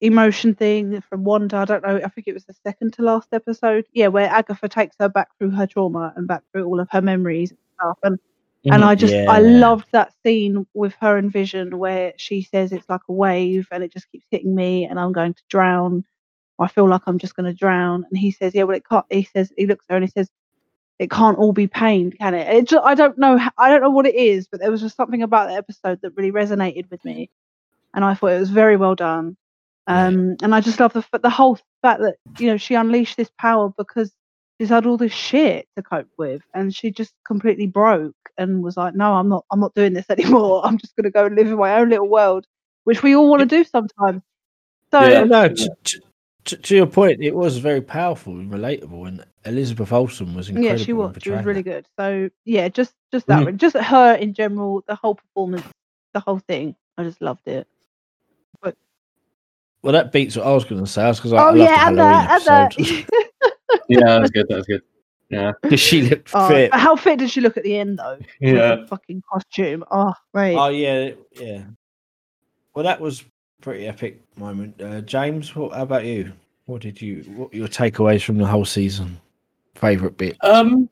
emotion 0.00 0.54
thing 0.54 1.00
from 1.02 1.24
Wanda. 1.24 1.56
I 1.58 1.64
don't 1.64 1.82
know. 1.84 1.96
I 2.02 2.08
think 2.08 2.28
it 2.28 2.34
was 2.34 2.44
the 2.44 2.54
second 2.64 2.92
to 2.94 3.02
last 3.02 3.28
episode. 3.32 3.86
Yeah, 3.92 4.06
where 4.08 4.28
Agatha 4.30 4.68
takes 4.68 4.96
her 5.00 5.08
back 5.08 5.28
through 5.38 5.50
her 5.50 5.66
trauma 5.66 6.12
and 6.16 6.26
back 6.26 6.42
through 6.52 6.64
all 6.64 6.80
of 6.80 6.88
her 6.92 7.02
memories 7.02 7.50
and 7.50 7.58
stuff. 7.74 7.98
And 8.04 8.18
and 8.64 8.84
I 8.84 8.94
just 8.94 9.14
I 9.14 9.38
loved 9.40 9.86
that 9.92 10.12
scene 10.24 10.66
with 10.74 10.94
her 11.00 11.16
and 11.16 11.32
Vision 11.32 11.78
where 11.78 12.12
she 12.16 12.42
says 12.42 12.72
it's 12.72 12.88
like 12.88 13.00
a 13.08 13.12
wave 13.12 13.68
and 13.70 13.82
it 13.84 13.92
just 13.92 14.10
keeps 14.10 14.26
hitting 14.30 14.54
me 14.54 14.84
and 14.84 14.98
I'm 14.98 15.12
going 15.12 15.34
to 15.34 15.42
drown. 15.48 16.04
I 16.58 16.66
feel 16.66 16.88
like 16.88 17.02
I'm 17.06 17.18
just 17.18 17.36
going 17.36 17.46
to 17.46 17.54
drown. 17.54 18.04
And 18.10 18.18
he 18.18 18.32
says, 18.32 18.54
yeah, 18.54 18.64
well, 18.64 18.76
it 18.76 18.88
can't. 18.88 19.06
He 19.10 19.22
says 19.22 19.52
he 19.56 19.66
looks 19.66 19.86
at 19.88 19.92
her 19.92 19.96
and 19.96 20.04
he 20.04 20.10
says, 20.10 20.28
it 20.98 21.10
can't 21.10 21.38
all 21.38 21.52
be 21.52 21.68
pain, 21.68 22.10
can 22.10 22.34
it? 22.34 22.48
it 22.52 22.68
just, 22.68 22.84
I 22.84 22.94
don't 22.94 23.16
know. 23.18 23.38
I 23.56 23.70
don't 23.70 23.82
know 23.82 23.90
what 23.90 24.06
it 24.06 24.16
is, 24.16 24.48
but 24.48 24.60
there 24.60 24.70
was 24.70 24.80
just 24.80 24.96
something 24.96 25.22
about 25.22 25.48
the 25.48 25.54
episode 25.54 26.00
that 26.02 26.16
really 26.16 26.32
resonated 26.32 26.90
with 26.90 27.04
me, 27.04 27.30
and 27.94 28.04
I 28.04 28.14
thought 28.14 28.32
it 28.32 28.40
was 28.40 28.50
very 28.50 28.76
well 28.76 28.96
done. 28.96 29.36
Um, 29.86 30.36
and 30.42 30.54
I 30.54 30.60
just 30.60 30.80
love 30.80 30.92
the 30.92 31.04
the 31.22 31.30
whole 31.30 31.58
fact 31.82 32.00
that 32.00 32.16
you 32.38 32.48
know 32.48 32.56
she 32.56 32.74
unleashed 32.74 33.16
this 33.16 33.30
power 33.38 33.72
because 33.78 34.12
she's 34.58 34.68
had 34.68 34.86
all 34.86 34.96
this 34.96 35.12
shit 35.12 35.68
to 35.76 35.82
cope 35.82 36.08
with, 36.16 36.42
and 36.54 36.74
she 36.74 36.90
just 36.90 37.14
completely 37.26 37.66
broke 37.66 38.14
and 38.36 38.62
was 38.62 38.76
like, 38.76 38.94
"No, 38.94 39.14
I'm 39.14 39.28
not. 39.28 39.44
I'm 39.50 39.60
not 39.60 39.74
doing 39.74 39.92
this 39.94 40.06
anymore. 40.10 40.62
I'm 40.64 40.78
just 40.78 40.94
going 40.96 41.04
to 41.04 41.10
go 41.10 41.26
and 41.26 41.36
live 41.36 41.48
in 41.48 41.56
my 41.56 41.78
own 41.78 41.90
little 41.90 42.08
world," 42.08 42.46
which 42.84 43.02
we 43.02 43.14
all 43.16 43.28
want 43.28 43.40
to 43.40 43.46
do 43.46 43.64
sometimes. 43.64 44.22
So 44.90 45.00
Yeah. 45.02 45.24
no, 45.24 45.48
to, 45.48 45.70
to, 45.84 46.00
to, 46.44 46.56
to 46.56 46.76
your 46.76 46.86
point, 46.86 47.22
it 47.22 47.34
was 47.34 47.58
very 47.58 47.80
powerful 47.82 48.32
and 48.34 48.50
relatable, 48.50 49.06
and 49.08 49.24
Elizabeth 49.44 49.92
Olsen 49.92 50.34
was 50.34 50.48
incredible. 50.48 50.78
yeah, 50.78 50.84
she 50.84 50.92
was. 50.92 51.16
She 51.22 51.30
was 51.30 51.44
really 51.44 51.62
that. 51.62 51.70
good. 51.70 51.86
So 51.98 52.30
yeah, 52.44 52.68
just 52.68 52.94
just 53.12 53.26
that, 53.26 53.40
Mhm. 53.40 53.44
one. 53.44 53.58
just 53.58 53.76
her 53.76 54.14
in 54.14 54.32
general, 54.34 54.82
the 54.86 54.94
whole 54.94 55.14
performance, 55.14 55.66
the 56.14 56.20
whole 56.20 56.38
thing. 56.38 56.74
I 56.96 57.04
just 57.04 57.20
loved 57.20 57.46
it. 57.46 57.66
Well, 59.80 59.92
that 59.92 60.10
beats 60.10 60.36
what 60.36 60.44
I 60.44 60.50
was 60.52 60.64
going 60.64 60.84
to 60.84 60.90
say. 60.90 61.08
Because 61.12 61.32
I, 61.32 61.36
oh 61.36 61.40
I 61.40 61.44
loved 61.50 61.58
yeah, 61.58 61.66
the 61.66 61.86
and 61.86 61.98
Halloween 61.98 62.26
that, 62.26 62.76
and 62.80 63.06
that. 63.46 63.57
Episode 63.90 64.06
yeah, 64.06 64.18
that's 64.18 64.30
good. 64.30 64.46
That's 64.48 64.66
good. 64.66 64.82
Yeah, 65.30 65.52
because 65.62 65.80
she 65.80 66.02
looked 66.02 66.30
oh, 66.34 66.48
fit. 66.48 66.70
but 66.70 66.80
how 66.80 66.96
fit 66.96 67.18
did 67.18 67.30
she 67.30 67.40
look 67.40 67.56
at 67.56 67.64
the 67.64 67.78
end 67.78 67.98
though? 67.98 68.18
yeah. 68.40 68.86
fucking 68.86 69.22
costume. 69.30 69.84
Oh, 69.90 70.14
right. 70.32 70.56
Oh 70.56 70.68
yeah, 70.68 71.10
yeah. 71.32 71.64
Well, 72.74 72.84
that 72.84 73.00
was 73.00 73.24
pretty 73.60 73.86
epic 73.86 74.20
moment. 74.36 74.80
Uh, 74.80 75.00
James, 75.02 75.54
what 75.54 75.72
how 75.72 75.82
about 75.82 76.04
you? 76.04 76.32
What 76.66 76.82
did 76.82 77.00
you? 77.00 77.22
What 77.34 77.52
your 77.52 77.68
takeaways 77.68 78.22
from 78.22 78.38
the 78.38 78.46
whole 78.46 78.64
season? 78.64 79.20
Favorite 79.74 80.16
bit? 80.16 80.36
Um, 80.42 80.88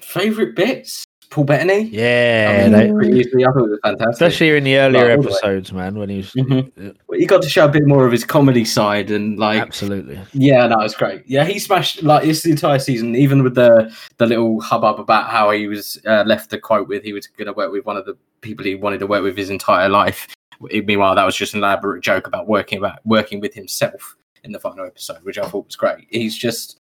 favorite 0.00 0.56
bits. 0.56 1.06
Paul 1.30 1.44
Bettany. 1.44 1.84
Yeah, 1.84 2.58
I 2.58 2.62
mean, 2.62 2.72
they- 2.72 2.92
pretty 2.92 3.20
easily, 3.20 3.44
I 3.44 3.52
thought 3.52 3.58
it 3.64 3.70
was 3.70 3.78
fantastic. 3.84 4.12
especially 4.14 4.56
in 4.56 4.64
the 4.64 4.76
earlier 4.78 5.16
Like, 5.16 5.26
episodes, 5.26 5.72
man, 5.72 5.96
when 5.96 6.08
he 6.08 6.16
was 6.18 6.32
Mhm. 6.32 6.90
uh, 6.90 6.92
he 7.14 7.24
got 7.24 7.40
to 7.42 7.48
show 7.48 7.66
a 7.66 7.68
bit 7.68 7.86
more 7.86 8.04
of 8.04 8.10
his 8.10 8.24
comedy 8.24 8.64
side 8.64 9.12
and 9.12 9.38
like 9.38 9.60
absolutely. 9.62 10.18
Yeah, 10.32 10.66
that 10.66 10.78
was 10.78 10.94
great. 10.96 11.22
Yeah, 11.26 11.44
he 11.44 11.58
smashed 11.60 12.02
like 12.02 12.24
this 12.24 12.42
the 12.42 12.50
entire 12.50 12.80
season, 12.80 13.14
even 13.14 13.44
with 13.44 13.54
the 13.54 13.94
the 14.18 14.26
little 14.26 14.60
hubbub 14.60 14.98
about 14.98 15.30
how 15.30 15.50
he 15.52 15.68
was 15.68 16.00
uh, 16.04 16.24
left 16.26 16.50
the 16.50 16.58
quote 16.58 16.88
with 16.88 17.04
he 17.04 17.12
was 17.12 17.28
going 17.28 17.46
to 17.46 17.52
work 17.52 17.70
with 17.70 17.86
one 17.86 17.96
of 17.96 18.06
the 18.06 18.16
people 18.40 18.64
he 18.64 18.74
wanted 18.74 18.98
to 18.98 19.06
work 19.06 19.22
with 19.22 19.36
his 19.36 19.50
entire 19.50 19.88
life. 19.88 20.26
Meanwhile, 20.60 21.14
that 21.14 21.24
was 21.24 21.36
just 21.36 21.54
an 21.54 21.60
elaborate 21.60 22.02
joke 22.02 22.26
about 22.26 22.48
working 22.48 22.78
about 22.78 22.98
working 23.04 23.40
with 23.40 23.54
himself 23.54 24.16
in 24.42 24.50
the 24.50 24.58
final 24.58 24.84
episode, 24.84 25.18
which 25.22 25.38
I 25.38 25.42
thought 25.46 25.66
was 25.66 25.76
great. 25.76 26.06
He's 26.10 26.36
just, 26.36 26.79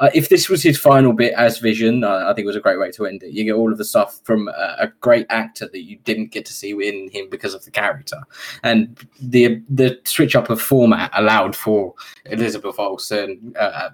uh, 0.00 0.08
if 0.14 0.30
this 0.30 0.48
was 0.48 0.62
his 0.62 0.78
final 0.78 1.12
bit 1.12 1.34
as 1.34 1.58
Vision, 1.58 2.02
uh, 2.02 2.24
I 2.26 2.32
think 2.32 2.44
it 2.44 2.46
was 2.46 2.56
a 2.56 2.60
great 2.60 2.78
way 2.78 2.90
to 2.92 3.06
end 3.06 3.22
it. 3.22 3.32
You 3.32 3.44
get 3.44 3.52
all 3.52 3.70
of 3.70 3.76
the 3.76 3.84
stuff 3.84 4.18
from 4.24 4.48
a, 4.48 4.76
a 4.80 4.86
great 5.00 5.26
actor 5.28 5.68
that 5.70 5.82
you 5.82 5.98
didn't 5.98 6.32
get 6.32 6.46
to 6.46 6.52
see 6.54 6.70
in 6.70 7.10
him 7.10 7.28
because 7.28 7.52
of 7.52 7.64
the 7.64 7.70
character, 7.70 8.16
and 8.62 8.98
the 9.20 9.62
the 9.68 10.00
switch 10.04 10.34
up 10.34 10.48
of 10.48 10.60
format 10.60 11.10
allowed 11.14 11.54
for 11.54 11.94
Elizabeth 12.26 12.78
Olsen. 12.78 13.54
Uh, 13.58 13.90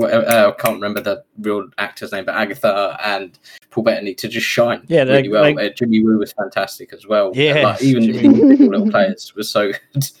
uh, 0.00 0.52
I 0.54 0.62
can't 0.62 0.74
remember 0.74 1.00
the 1.00 1.24
real 1.38 1.66
actor's 1.78 2.12
name, 2.12 2.26
but 2.26 2.34
Agatha 2.34 2.98
and 3.02 3.38
Paul 3.70 3.84
Bettany 3.84 4.14
to 4.16 4.28
just 4.28 4.46
shine 4.46 4.84
Yeah, 4.86 5.04
really 5.04 5.30
well. 5.30 5.58
Uh, 5.58 5.70
Jimmy 5.70 6.04
Woo 6.04 6.18
was 6.18 6.32
fantastic 6.34 6.92
as 6.92 7.06
well. 7.06 7.32
Yeah, 7.34 7.62
like, 7.62 7.82
even 7.82 8.04
individual 8.04 8.68
little 8.68 8.90
players 8.90 9.34
was 9.34 9.50
so 9.50 9.72
good. 9.72 10.10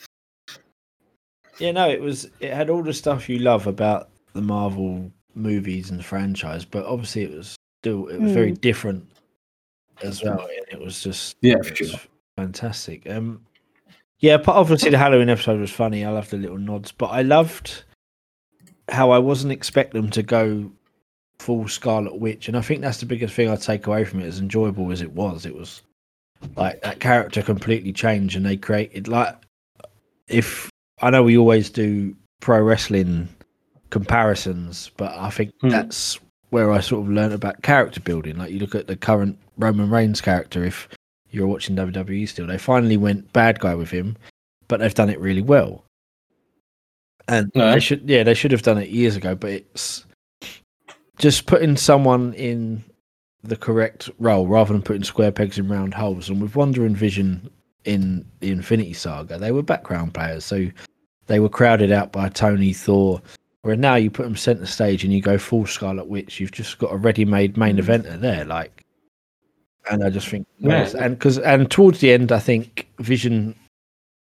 Yeah, 1.58 1.72
no, 1.72 1.88
it 1.88 2.00
was. 2.00 2.30
It 2.38 2.52
had 2.52 2.70
all 2.70 2.84
the 2.84 2.92
stuff 2.92 3.28
you 3.28 3.40
love 3.40 3.66
about 3.66 4.10
the 4.32 4.40
Marvel 4.40 5.10
movies 5.38 5.90
and 5.90 6.04
franchise, 6.04 6.64
but 6.64 6.84
obviously 6.84 7.22
it 7.22 7.30
was 7.32 7.56
still 7.82 8.08
it 8.08 8.20
was 8.20 8.32
very 8.32 8.52
different 8.52 9.06
as 10.02 10.22
well. 10.22 10.40
And 10.40 10.80
it 10.80 10.84
was 10.84 11.02
just 11.02 11.36
Yeah, 11.40 11.56
for 11.62 11.70
was 11.70 11.90
sure. 11.90 12.00
fantastic. 12.36 13.08
Um, 13.08 13.42
yeah, 14.20 14.36
but 14.36 14.56
obviously 14.56 14.90
the 14.90 14.98
Halloween 14.98 15.28
episode 15.28 15.60
was 15.60 15.70
funny. 15.70 16.04
I 16.04 16.10
loved 16.10 16.30
the 16.30 16.38
little 16.38 16.58
nods, 16.58 16.92
but 16.92 17.06
I 17.06 17.22
loved 17.22 17.84
how 18.88 19.10
I 19.10 19.18
wasn't 19.18 19.52
expecting 19.52 20.00
them 20.00 20.10
to 20.10 20.22
go 20.22 20.72
full 21.38 21.68
Scarlet 21.68 22.16
Witch, 22.18 22.48
and 22.48 22.56
I 22.56 22.60
think 22.60 22.80
that's 22.80 22.98
the 22.98 23.06
biggest 23.06 23.34
thing 23.34 23.48
I 23.48 23.56
take 23.56 23.86
away 23.86 24.04
from 24.04 24.20
it. 24.20 24.26
As 24.26 24.40
enjoyable 24.40 24.90
as 24.90 25.02
it 25.02 25.12
was, 25.12 25.46
it 25.46 25.54
was 25.54 25.82
like 26.56 26.80
that 26.82 27.00
character 27.00 27.42
completely 27.42 27.92
changed, 27.92 28.36
and 28.36 28.44
they 28.44 28.56
created 28.56 29.06
like 29.08 29.36
if 30.26 30.68
I 31.00 31.10
know 31.10 31.22
we 31.22 31.38
always 31.38 31.70
do 31.70 32.16
pro 32.40 32.60
wrestling 32.60 33.28
comparisons, 33.90 34.90
but 34.96 35.12
I 35.12 35.30
think 35.30 35.52
Hmm. 35.60 35.68
that's 35.70 36.18
where 36.50 36.72
I 36.72 36.80
sort 36.80 37.04
of 37.06 37.12
learned 37.12 37.34
about 37.34 37.62
character 37.62 38.00
building. 38.00 38.36
Like 38.36 38.50
you 38.52 38.58
look 38.58 38.74
at 38.74 38.86
the 38.86 38.96
current 38.96 39.38
Roman 39.58 39.90
Reigns 39.90 40.20
character, 40.20 40.64
if 40.64 40.88
you're 41.30 41.46
watching 41.46 41.76
WWE 41.76 42.26
still, 42.26 42.46
they 42.46 42.58
finally 42.58 42.96
went 42.96 43.32
bad 43.32 43.60
guy 43.60 43.74
with 43.74 43.90
him, 43.90 44.16
but 44.66 44.80
they've 44.80 44.94
done 44.94 45.10
it 45.10 45.20
really 45.20 45.42
well. 45.42 45.84
And 47.28 47.50
Right. 47.54 47.74
they 47.74 47.80
should, 47.80 48.08
yeah, 48.08 48.22
they 48.22 48.34
should 48.34 48.52
have 48.52 48.62
done 48.62 48.78
it 48.78 48.88
years 48.88 49.14
ago. 49.16 49.34
But 49.34 49.50
it's 49.50 50.06
just 51.18 51.46
putting 51.46 51.76
someone 51.76 52.32
in 52.34 52.84
the 53.42 53.56
correct 53.56 54.08
role 54.18 54.46
rather 54.46 54.72
than 54.72 54.82
putting 54.82 55.04
square 55.04 55.30
pegs 55.32 55.58
in 55.58 55.68
round 55.68 55.92
holes. 55.94 56.28
And 56.30 56.40
with 56.40 56.56
Wanda 56.56 56.84
and 56.84 56.96
Vision 56.96 57.50
in 57.84 58.24
the 58.40 58.50
Infinity 58.50 58.94
Saga, 58.94 59.38
they 59.38 59.52
were 59.52 59.62
background 59.62 60.14
players, 60.14 60.44
so 60.44 60.66
they 61.26 61.40
were 61.40 61.48
crowded 61.50 61.92
out 61.92 62.10
by 62.12 62.28
Tony 62.30 62.72
Thor. 62.72 63.20
Where 63.68 63.76
now 63.76 63.96
you 63.96 64.10
put 64.10 64.22
them 64.22 64.34
centre 64.34 64.64
stage 64.64 65.04
and 65.04 65.12
you 65.12 65.20
go 65.20 65.36
full 65.36 65.66
Scarlet 65.66 66.06
Witch, 66.06 66.40
you've 66.40 66.52
just 66.52 66.78
got 66.78 66.90
a 66.90 66.96
ready-made 66.96 67.58
main 67.58 67.76
eventer 67.76 68.18
there, 68.18 68.46
like. 68.46 68.86
And 69.90 70.02
I 70.02 70.08
just 70.08 70.26
think, 70.28 70.46
Yeah. 70.58 70.88
and 70.98 71.18
because 71.18 71.38
and 71.38 71.70
towards 71.70 72.00
the 72.00 72.10
end, 72.10 72.32
I 72.32 72.38
think 72.38 72.88
Vision, 72.98 73.54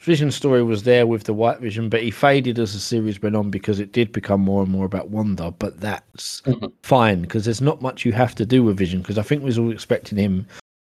Vision's 0.00 0.36
story 0.36 0.62
was 0.62 0.84
there 0.84 1.08
with 1.08 1.24
the 1.24 1.34
White 1.34 1.58
Vision, 1.58 1.88
but 1.88 2.04
he 2.04 2.12
faded 2.12 2.60
as 2.60 2.74
the 2.74 2.78
series 2.78 3.20
went 3.20 3.34
on 3.34 3.50
because 3.50 3.80
it 3.80 3.90
did 3.90 4.12
become 4.12 4.40
more 4.40 4.62
and 4.62 4.70
more 4.70 4.84
about 4.86 5.10
Wanda. 5.10 5.50
But 5.50 5.80
that's 5.80 6.40
Mhm. 6.42 6.70
fine 6.84 7.22
because 7.22 7.44
there's 7.44 7.60
not 7.60 7.82
much 7.82 8.04
you 8.04 8.12
have 8.12 8.36
to 8.36 8.46
do 8.46 8.62
with 8.62 8.76
Vision 8.76 9.00
because 9.00 9.18
I 9.18 9.22
think 9.22 9.42
we 9.42 9.46
was 9.46 9.58
all 9.58 9.72
expecting 9.72 10.16
him 10.16 10.46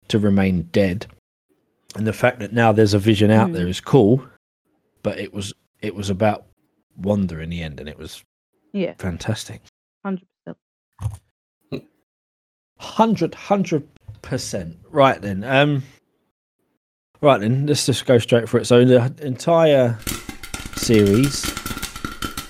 to 0.10 0.20
remain 0.20 0.68
dead, 0.74 1.06
and 1.96 2.06
the 2.06 2.12
fact 2.12 2.40
that 2.40 2.52
now 2.52 2.74
there's 2.74 2.94
a 2.94 3.00
Vision 3.00 3.32
out 3.32 3.52
Mm. 3.52 3.54
there 3.54 3.68
is 3.70 3.80
cool, 3.80 4.22
but 5.02 5.18
it 5.18 5.34
was 5.34 5.54
it 5.82 5.96
was 5.96 6.10
about 6.10 6.46
Wanda 6.98 7.40
in 7.40 7.50
the 7.50 7.62
end, 7.64 7.80
and 7.80 7.88
it 7.88 7.98
was 7.98 8.22
Yeah, 8.74 8.94
fantastic. 8.98 9.62
hundred 10.04 10.26
percent. 10.46 10.58
Hundred, 12.80 13.34
hundred 13.36 13.88
percent. 14.22 14.78
Right 14.90 15.22
then. 15.22 15.44
Um. 15.44 15.84
Right 17.22 17.40
then. 17.40 17.66
Let's 17.66 17.86
just 17.86 18.06
go 18.06 18.18
straight 18.18 18.50
for 18.50 18.58
it. 18.58 18.66
So 18.66 18.84
the 18.84 19.14
entire 19.22 19.98
series, 20.76 21.46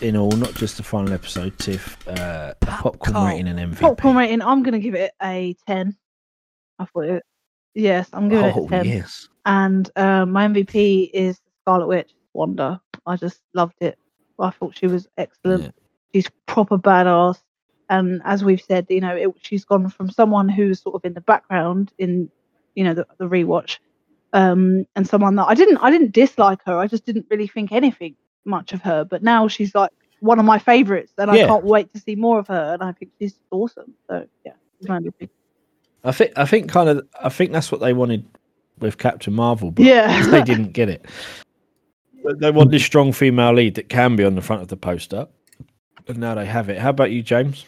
in 0.02 0.18
all, 0.18 0.32
not 0.32 0.54
just 0.56 0.78
the 0.78 0.84
final 0.84 1.14
episode, 1.14 1.58
Tiff, 1.60 1.98
uh, 2.08 2.54
popcorn 2.62 2.98
Popcorn. 3.14 3.28
rating 3.28 3.48
and 3.48 3.60
MVP. 3.76 3.80
Popcorn 3.82 4.16
rating. 4.18 4.42
I'm 4.42 4.64
gonna 4.64 4.80
give 4.80 4.96
it 4.96 5.12
a 5.22 5.56
ten. 5.68 5.96
I 6.80 6.86
thought 6.86 7.06
it. 7.06 7.24
Yes, 7.76 8.10
I'm 8.14 8.30
giving 8.30 8.46
it 8.46 8.56
Oh 8.56 8.66
a 8.66 8.70
ten. 8.70 8.86
yes. 8.86 9.28
And 9.46 9.90
uh, 9.96 10.26
my 10.26 10.48
MVP 10.48 11.12
is 11.14 11.40
Scarlet 11.62 11.88
Witch 11.88 12.12
Wanda. 12.34 12.82
I 13.06 13.18
just 13.18 13.42
loved 13.54 13.76
it. 13.82 13.98
I 14.40 14.50
thought 14.50 14.76
she 14.78 14.88
was 14.88 15.08
excellent. 15.18 15.64
Yeah. 15.66 15.70
She's 16.14 16.30
proper 16.46 16.78
badass. 16.78 17.42
And 17.90 18.22
as 18.26 18.44
we've 18.44 18.62
said, 18.62 18.88
you 18.90 19.02
know, 19.02 19.16
it, 19.16 19.30
she's 19.42 19.66
gone 19.66 19.90
from 19.90 20.10
someone 20.10 20.48
who's 20.50 20.82
sort 20.82 20.96
of 20.96 21.06
in 21.06 21.14
the 21.14 21.22
background 21.22 21.92
in, 21.98 22.30
you 22.76 22.84
know, 22.84 22.94
the, 22.94 23.06
the 23.18 23.26
rewatch, 23.26 23.78
um, 24.32 24.86
and 24.96 25.08
someone 25.08 25.36
that 25.36 25.46
I 25.46 25.54
didn't, 25.54 25.78
I 25.78 25.92
didn't 25.92 26.12
dislike 26.12 26.60
her. 26.66 26.78
I 26.78 26.88
just 26.88 27.06
didn't 27.06 27.28
really 27.30 27.48
think 27.48 27.72
anything 27.72 28.16
much 28.46 28.74
of 28.74 28.82
her. 28.82 29.04
But 29.04 29.22
now 29.22 29.48
she's 29.48 29.76
like 29.76 29.92
one 30.22 30.40
of 30.40 30.46
my 30.46 30.58
favorites, 30.58 31.14
and 31.18 31.30
I 31.30 31.38
can't 31.46 31.66
wait 31.66 31.94
to 31.94 32.00
see 32.00 32.16
more 32.16 32.40
of 32.40 32.48
her. 32.48 32.74
And 32.74 32.82
I 32.84 32.94
think 32.94 33.12
she's 33.20 33.38
awesome. 33.52 33.94
So 34.10 34.26
yeah, 34.46 34.54
she's 34.80 34.90
my 34.90 35.00
MVP. 35.00 35.30
I 36.04 36.12
think. 36.12 36.32
I 36.36 36.46
think 36.46 36.70
kind 36.72 36.90
of. 36.90 37.08
I 37.22 37.30
think 37.30 37.52
that's 37.52 37.72
what 37.72 37.82
they 37.82 37.94
wanted 37.94 38.26
with 38.80 38.98
Captain 38.98 39.34
Marvel, 39.34 39.72
but 39.72 39.86
Yeah. 39.86 40.26
they 40.30 40.42
didn't 40.42 40.72
get 40.72 40.90
it. 40.90 41.06
But 42.24 42.40
They 42.40 42.52
want 42.52 42.72
this 42.72 42.86
strong 42.86 43.12
female 43.12 43.54
lead 43.54 43.76
that 43.76 43.90
can 43.90 44.16
be 44.16 44.24
on 44.24 44.36
the 44.36 44.42
front 44.42 44.62
of 44.62 44.70
the 44.70 44.78
poster, 44.78 45.28
and 46.08 46.18
now 46.18 46.36
they 46.36 46.46
have 46.46 46.70
it. 46.70 46.80
How 46.80 46.90
about 46.90 47.12
you, 47.12 47.22
James? 47.22 47.66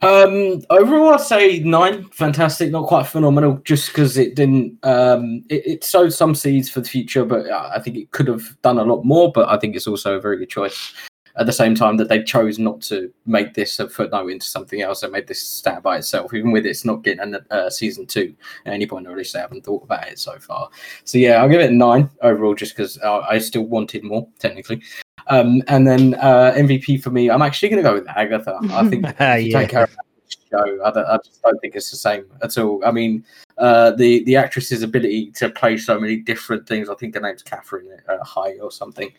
Um, 0.00 0.62
overall, 0.70 1.14
I'd 1.14 1.20
say 1.20 1.58
nine. 1.58 2.04
Fantastic, 2.10 2.70
not 2.70 2.86
quite 2.86 3.06
phenomenal, 3.06 3.60
just 3.64 3.88
because 3.88 4.16
it 4.16 4.36
didn't. 4.36 4.78
Um, 4.84 5.44
it, 5.48 5.66
it 5.66 5.84
sowed 5.84 6.12
some 6.12 6.34
seeds 6.34 6.70
for 6.70 6.80
the 6.80 6.88
future, 6.88 7.24
but 7.24 7.50
I 7.50 7.76
I 7.76 7.80
think 7.80 7.96
it 7.96 8.12
could 8.12 8.28
have 8.28 8.60
done 8.62 8.78
a 8.78 8.84
lot 8.84 9.04
more. 9.04 9.32
But 9.32 9.48
I 9.48 9.58
think 9.58 9.74
it's 9.74 9.88
also 9.88 10.16
a 10.16 10.20
very 10.20 10.38
good 10.38 10.50
choice. 10.50 10.94
At 11.36 11.46
the 11.46 11.52
same 11.52 11.76
time, 11.76 11.96
that 11.98 12.08
they 12.08 12.22
chose 12.22 12.58
not 12.58 12.80
to 12.82 13.12
make 13.24 13.54
this 13.54 13.78
a 13.78 13.88
footnote 13.88 14.28
into 14.28 14.46
something 14.46 14.82
else, 14.82 15.02
they 15.02 15.08
made 15.08 15.28
this 15.28 15.40
stand 15.40 15.84
by 15.84 15.98
itself, 15.98 16.34
even 16.34 16.50
with 16.50 16.66
it's 16.66 16.84
not 16.84 17.04
getting 17.04 17.32
a 17.32 17.54
uh, 17.54 17.70
season 17.70 18.06
two 18.06 18.34
at 18.66 18.72
any 18.72 18.86
point. 18.86 19.06
At 19.06 19.16
least 19.16 19.34
they 19.34 19.40
haven't 19.40 19.64
thought 19.64 19.84
about 19.84 20.08
it 20.08 20.18
so 20.18 20.36
far. 20.38 20.68
So 21.04 21.16
yeah, 21.16 21.40
I'll 21.40 21.48
give 21.48 21.60
it 21.60 21.72
nine 21.72 22.10
overall, 22.22 22.54
just 22.54 22.76
because 22.76 22.98
uh, 22.98 23.20
I 23.20 23.38
still 23.38 23.66
wanted 23.66 24.02
more 24.02 24.28
technically. 24.40 24.82
Um, 25.28 25.62
and 25.68 25.86
then 25.86 26.14
uh, 26.14 26.52
MVP 26.56 27.02
for 27.02 27.10
me, 27.10 27.30
I'm 27.30 27.42
actually 27.42 27.68
going 27.68 27.82
to 27.82 27.88
go 27.88 27.94
with 27.94 28.08
Agatha. 28.08 28.58
I 28.70 28.88
think 28.88 29.06
Ah, 29.20 29.34
yeah. 29.34 29.60
take 29.60 29.74
out 29.74 29.88
of 29.88 29.96
the 29.96 30.36
show, 30.50 30.84
I, 30.84 30.90
don't, 30.90 31.06
I 31.06 31.18
just 31.24 31.42
don't 31.42 31.60
think 31.60 31.74
it's 31.74 31.90
the 31.90 31.96
same 31.96 32.26
at 32.42 32.56
all. 32.56 32.82
I 32.84 32.90
mean, 32.90 33.24
uh, 33.58 33.90
the 33.92 34.24
the 34.24 34.36
actress's 34.36 34.82
ability 34.82 35.32
to 35.32 35.50
play 35.50 35.76
so 35.76 35.98
many 35.98 36.16
different 36.16 36.66
things. 36.66 36.88
I 36.88 36.94
think 36.94 37.14
her 37.14 37.20
name's 37.20 37.42
Kathryn 37.42 37.84
uh, 38.08 38.24
High 38.24 38.58
or 38.58 38.70
something. 38.70 39.12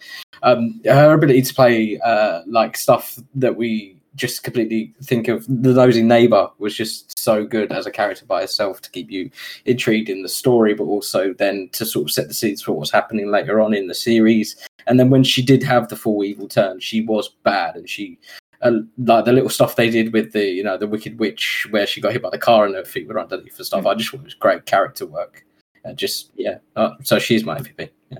Um, 0.43 0.81
her 0.85 1.13
ability 1.13 1.41
to 1.43 1.53
play 1.53 1.99
uh, 1.99 2.41
like 2.47 2.77
stuff 2.77 3.19
that 3.35 3.55
we 3.55 3.98
just 4.19 4.43
completely 4.43 4.93
think 5.03 5.27
of 5.27 5.45
the 5.47 5.73
nosy 5.73 6.03
neighbor 6.03 6.49
was 6.59 6.75
just 6.75 7.17
so 7.17 7.45
good 7.45 7.71
as 7.71 7.85
a 7.85 7.91
character 7.91 8.25
by 8.25 8.41
herself 8.41 8.81
to 8.81 8.91
keep 8.91 9.09
you 9.09 9.31
intrigued 9.65 10.09
in 10.09 10.21
the 10.21 10.29
story 10.29 10.73
but 10.73 10.83
also 10.83 11.33
then 11.33 11.69
to 11.71 11.85
sort 11.85 12.05
of 12.05 12.11
set 12.11 12.27
the 12.27 12.33
seeds 12.33 12.61
for 12.61 12.73
what's 12.73 12.91
happening 12.91 13.31
later 13.31 13.61
on 13.61 13.73
in 13.73 13.87
the 13.87 13.95
series 13.95 14.55
and 14.87 14.99
then 14.99 15.09
when 15.09 15.23
she 15.23 15.41
did 15.41 15.63
have 15.63 15.87
the 15.87 15.95
full 15.95 16.23
evil 16.23 16.47
turn 16.47 16.79
she 16.79 17.01
was 17.01 17.29
bad 17.43 17.75
and 17.75 17.89
she 17.89 18.19
uh, 18.61 18.71
like 18.97 19.23
the 19.23 19.31
little 19.31 19.49
stuff 19.49 19.77
they 19.77 19.89
did 19.89 20.11
with 20.11 20.33
the 20.33 20.45
you 20.45 20.63
know 20.63 20.77
the 20.77 20.87
wicked 20.87 21.17
witch 21.17 21.65
where 21.71 21.87
she 21.87 22.01
got 22.01 22.11
hit 22.11 22.21
by 22.21 22.29
the 22.29 22.37
car 22.37 22.65
and 22.65 22.75
her 22.75 22.83
feet 22.83 23.07
were 23.07 23.19
underneath 23.19 23.57
and 23.57 23.65
stuff 23.65 23.85
i 23.85 23.95
just 23.95 24.11
thought 24.11 24.19
it 24.19 24.25
was 24.25 24.33
great 24.33 24.65
character 24.65 25.05
work 25.05 25.45
and 25.85 25.97
just 25.97 26.31
yeah 26.35 26.57
uh, 26.75 26.91
so 27.01 27.17
she's 27.17 27.45
my 27.45 27.57
mvp 27.57 27.89
yeah 28.11 28.19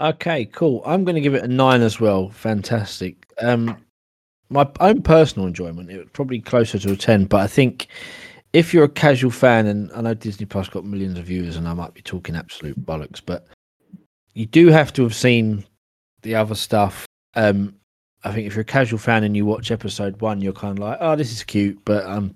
Okay, 0.00 0.44
cool. 0.44 0.82
I'm 0.86 1.04
going 1.04 1.16
to 1.16 1.20
give 1.20 1.34
it 1.34 1.42
a 1.42 1.48
nine 1.48 1.82
as 1.82 1.98
well. 1.98 2.30
Fantastic. 2.30 3.16
Um, 3.40 3.76
my 4.50 4.68
own 4.80 5.02
personal 5.02 5.46
enjoyment, 5.46 5.90
it 5.90 5.98
was 5.98 6.08
probably 6.12 6.40
closer 6.40 6.78
to 6.78 6.92
a 6.92 6.96
ten, 6.96 7.24
but 7.26 7.40
I 7.40 7.46
think 7.46 7.88
if 8.52 8.72
you're 8.72 8.84
a 8.84 8.88
casual 8.88 9.30
fan, 9.30 9.66
and 9.66 9.90
I 9.92 10.00
know 10.00 10.14
Disney 10.14 10.46
Plus 10.46 10.68
got 10.68 10.84
millions 10.84 11.18
of 11.18 11.26
viewers, 11.26 11.56
and 11.56 11.68
I 11.68 11.74
might 11.74 11.94
be 11.94 12.00
talking 12.02 12.34
absolute 12.34 12.84
bollocks, 12.84 13.20
but 13.24 13.46
you 14.34 14.46
do 14.46 14.68
have 14.68 14.92
to 14.94 15.02
have 15.02 15.14
seen 15.14 15.64
the 16.22 16.34
other 16.34 16.54
stuff. 16.54 17.06
Um, 17.34 17.74
I 18.24 18.32
think 18.32 18.46
if 18.46 18.54
you're 18.54 18.62
a 18.62 18.64
casual 18.64 18.98
fan 18.98 19.22
and 19.22 19.36
you 19.36 19.44
watch 19.44 19.70
episode 19.70 20.20
one, 20.20 20.40
you're 20.40 20.52
kind 20.52 20.78
of 20.78 20.82
like, 20.84 20.98
oh, 21.00 21.14
this 21.14 21.30
is 21.30 21.44
cute, 21.44 21.78
but 21.84 22.04
um, 22.06 22.34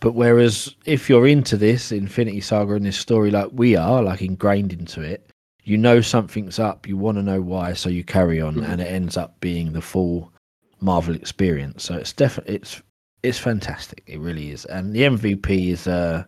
but 0.00 0.12
whereas 0.14 0.74
if 0.86 1.08
you're 1.10 1.26
into 1.26 1.56
this 1.56 1.92
Infinity 1.92 2.40
Saga 2.40 2.74
and 2.74 2.86
this 2.86 2.96
story 2.96 3.30
like 3.30 3.50
we 3.52 3.76
are, 3.76 4.02
like 4.02 4.22
ingrained 4.22 4.72
into 4.72 5.02
it, 5.02 5.28
you 5.64 5.76
know 5.76 6.00
something's 6.00 6.58
up, 6.58 6.88
you 6.88 6.96
want 6.96 7.18
to 7.18 7.22
know 7.22 7.40
why, 7.42 7.74
so 7.74 7.88
you 7.90 8.02
carry 8.02 8.40
on, 8.40 8.54
Mhm. 8.56 8.68
and 8.68 8.80
it 8.80 8.86
ends 8.86 9.16
up 9.16 9.38
being 9.40 9.72
the 9.72 9.82
full 9.82 10.32
Marvel 10.80 11.14
experience. 11.14 11.84
So 11.84 11.94
it's 11.94 12.12
definitely 12.12 12.56
it's 12.56 12.82
it's 13.22 13.38
fantastic. 13.38 14.02
It 14.06 14.20
really 14.20 14.50
is, 14.50 14.64
and 14.66 14.94
the 14.94 15.02
MVP 15.02 15.68
is 15.72 15.86
uh 15.88 16.24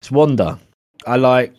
it's 0.00 0.10
Wanda. 0.10 0.58
I 1.06 1.16
like. 1.16 1.54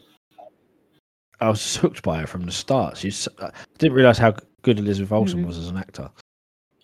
I 1.40 1.50
was 1.50 1.76
hooked 1.78 2.04
by 2.04 2.20
her 2.22 2.28
from 2.28 2.46
the 2.46 2.52
start. 2.52 2.98
She's. 2.98 3.28
I 3.40 3.52
didn't 3.78 3.96
realize 3.96 4.18
how 4.18 4.34
good 4.62 4.80
Elizabeth 4.80 5.12
Olsen 5.12 5.44
Mhm. 5.44 5.48
was 5.48 5.58
as 5.58 5.68
an 5.70 5.78
actor. 5.78 6.10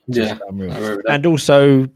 Yeah, 0.08 0.26
Just 0.30 0.42
unreal. 0.50 0.72
I 0.72 0.76
remember 0.76 1.04
that. 1.06 1.14
and 1.14 1.26
also 1.26 1.88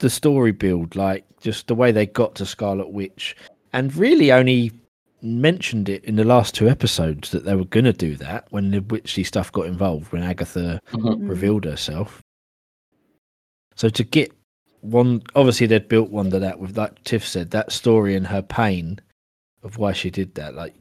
the 0.00 0.10
story 0.10 0.52
build, 0.52 0.96
like 0.96 1.24
just 1.40 1.66
the 1.68 1.74
way 1.74 1.92
they 1.92 2.06
got 2.06 2.34
to 2.36 2.46
Scarlet 2.46 2.90
Witch, 2.90 3.36
and 3.72 3.94
really 3.94 4.32
only 4.32 4.72
mentioned 5.20 5.88
it 5.88 6.04
in 6.04 6.16
the 6.16 6.24
last 6.24 6.54
two 6.54 6.68
episodes 6.68 7.30
that 7.30 7.44
they 7.44 7.54
were 7.54 7.64
going 7.66 7.84
to 7.84 7.92
do 7.92 8.16
that 8.16 8.46
when 8.50 8.70
the 8.72 8.80
witchy 8.80 9.22
stuff 9.22 9.52
got 9.52 9.66
involved 9.66 10.10
when 10.12 10.22
Agatha 10.22 10.80
Mhm. 10.92 11.18
Mm. 11.20 11.28
revealed 11.28 11.64
herself. 11.64 12.21
So 13.74 13.88
to 13.88 14.04
get 14.04 14.32
one, 14.80 15.22
obviously 15.34 15.66
they'd 15.66 15.88
built 15.88 16.10
one 16.10 16.30
to 16.30 16.38
that 16.38 16.58
with, 16.58 16.76
like 16.76 17.02
Tiff 17.04 17.26
said, 17.26 17.50
that 17.50 17.72
story 17.72 18.14
and 18.14 18.26
her 18.26 18.42
pain 18.42 19.00
of 19.62 19.78
why 19.78 19.92
she 19.92 20.10
did 20.10 20.34
that. 20.34 20.54
Like 20.54 20.74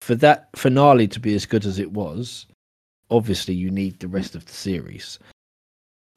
for 0.00 0.14
that 0.16 0.48
finale 0.56 1.08
to 1.08 1.20
be 1.20 1.34
as 1.34 1.46
good 1.46 1.64
as 1.64 1.78
it 1.78 1.92
was, 1.92 2.46
obviously 3.10 3.54
you 3.54 3.70
need 3.70 4.00
the 4.00 4.08
rest 4.08 4.34
of 4.34 4.46
the 4.46 4.52
series. 4.52 5.18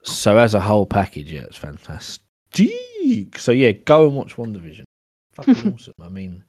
So 0.03 0.37
as 0.37 0.53
a 0.53 0.61
whole 0.61 0.85
package, 0.85 1.31
yeah, 1.31 1.41
it's 1.41 1.57
fantastic. 1.57 2.21
So 3.37 3.51
yeah, 3.51 3.71
go 3.71 4.07
and 4.07 4.15
watch 4.15 4.35
WandaVision. 4.35 4.83
Fucking 5.33 5.73
awesome. 5.73 5.93
I 6.01 6.09
mean, 6.09 6.43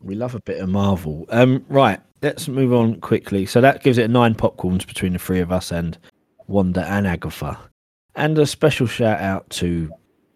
we 0.00 0.14
love 0.14 0.34
a 0.34 0.40
bit 0.40 0.60
of 0.60 0.68
Marvel. 0.68 1.26
Um, 1.30 1.64
right, 1.68 2.00
let's 2.22 2.48
move 2.48 2.72
on 2.72 3.00
quickly. 3.00 3.46
So 3.46 3.60
that 3.60 3.82
gives 3.82 3.98
it 3.98 4.10
nine 4.10 4.34
popcorns 4.34 4.86
between 4.86 5.12
the 5.12 5.18
three 5.18 5.40
of 5.40 5.52
us 5.52 5.70
and 5.72 5.98
Wanda 6.46 6.86
and 6.86 7.06
Agatha. 7.06 7.58
And 8.14 8.38
a 8.38 8.46
special 8.46 8.86
shout 8.86 9.20
out 9.20 9.48
to 9.50 9.90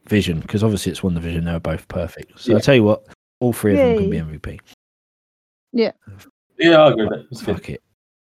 Vision, 0.08 0.40
because 0.40 0.62
obviously 0.62 0.92
it's 0.92 1.00
WandaVision, 1.00 1.44
they 1.44 1.52
were 1.52 1.60
both 1.60 1.86
perfect. 1.88 2.38
So 2.40 2.50
Yeah. 2.50 2.56
I'll 2.56 2.62
tell 2.62 2.74
you 2.74 2.84
what, 2.84 3.06
all 3.40 3.52
three 3.52 3.72
of 3.72 3.78
them 3.78 3.98
can 3.98 4.10
be 4.10 4.38
MVP. 4.38 4.60
Yeah, 5.72 5.92
Yeah, 6.58 6.78
I 6.82 6.90
agree 6.90 7.06
with 7.06 7.28
that. 7.30 7.44
Fuck 7.44 7.68
it. 7.70 7.82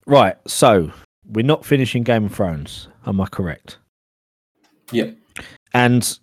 Right, 0.06 0.38
so 0.48 0.92
we're 1.26 1.46
not 1.46 1.66
finishing 1.66 2.04
Game 2.04 2.26
of 2.26 2.34
Thrones. 2.34 2.88
Am 3.06 3.20
I 3.20 3.28
correct? 3.28 3.80
Yeah. 4.92 5.12
And 5.74 6.20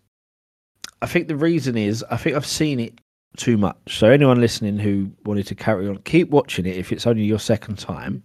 I 1.03 1.07
think 1.07 1.29
the 1.29 1.37
reason 1.37 1.77
is 1.77 2.05
I 2.11 2.17
think 2.17 2.37
I've 2.37 2.47
seen 2.47 2.81
it 2.81 2.99
too 3.37 3.57
much. 3.57 3.77
So 3.99 4.11
anyone 4.11 4.41
listening 4.41 4.79
who 4.79 5.11
wanted 5.25 5.47
to 5.49 5.55
carry 5.55 5.89
on, 5.89 5.99
keep 5.99 6.31
watching 6.31 6.67
it 6.67 6.77
if 6.77 6.93
it's 6.93 7.07
only 7.07 7.25
your 7.25 7.39
second 7.39 7.79
time. 7.79 8.23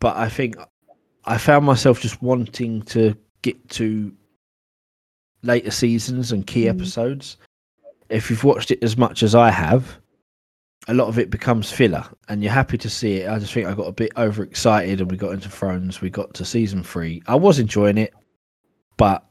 But 0.00 0.16
I 0.16 0.28
think 0.28 0.56
I 1.24 1.38
found 1.38 1.64
myself 1.64 2.00
just 2.00 2.22
wanting 2.22 2.82
to 2.82 3.14
get 3.42 3.68
to 3.70 4.12
later 5.42 5.70
seasons 5.70 6.32
and 6.32 6.46
key 6.46 6.64
Mm. 6.64 6.70
episodes. 6.70 7.36
If 8.08 8.30
you've 8.30 8.44
watched 8.44 8.70
it 8.70 8.82
as 8.82 8.96
much 8.96 9.22
as 9.22 9.34
I 9.34 9.50
have, 9.50 9.98
a 10.88 10.94
lot 10.94 11.08
of 11.08 11.18
it 11.18 11.30
becomes 11.30 11.70
filler 11.70 12.04
and 12.28 12.42
you're 12.42 12.52
happy 12.52 12.76
to 12.78 12.90
see 12.90 13.18
it. 13.18 13.28
I 13.30 13.38
just 13.38 13.52
think 13.52 13.66
I 13.66 13.74
got 13.74 13.86
a 13.86 13.92
bit 13.92 14.12
overexcited 14.16 15.00
and 15.00 15.10
we 15.10 15.16
got 15.16 15.32
into 15.32 15.48
Thrones, 15.48 16.00
we 16.00 16.10
got 16.10 16.34
to 16.34 16.44
season 16.44 16.82
three. 16.82 17.22
I 17.26 17.36
was 17.36 17.58
enjoying 17.58 17.98
it, 17.98 18.12
but 18.96 19.24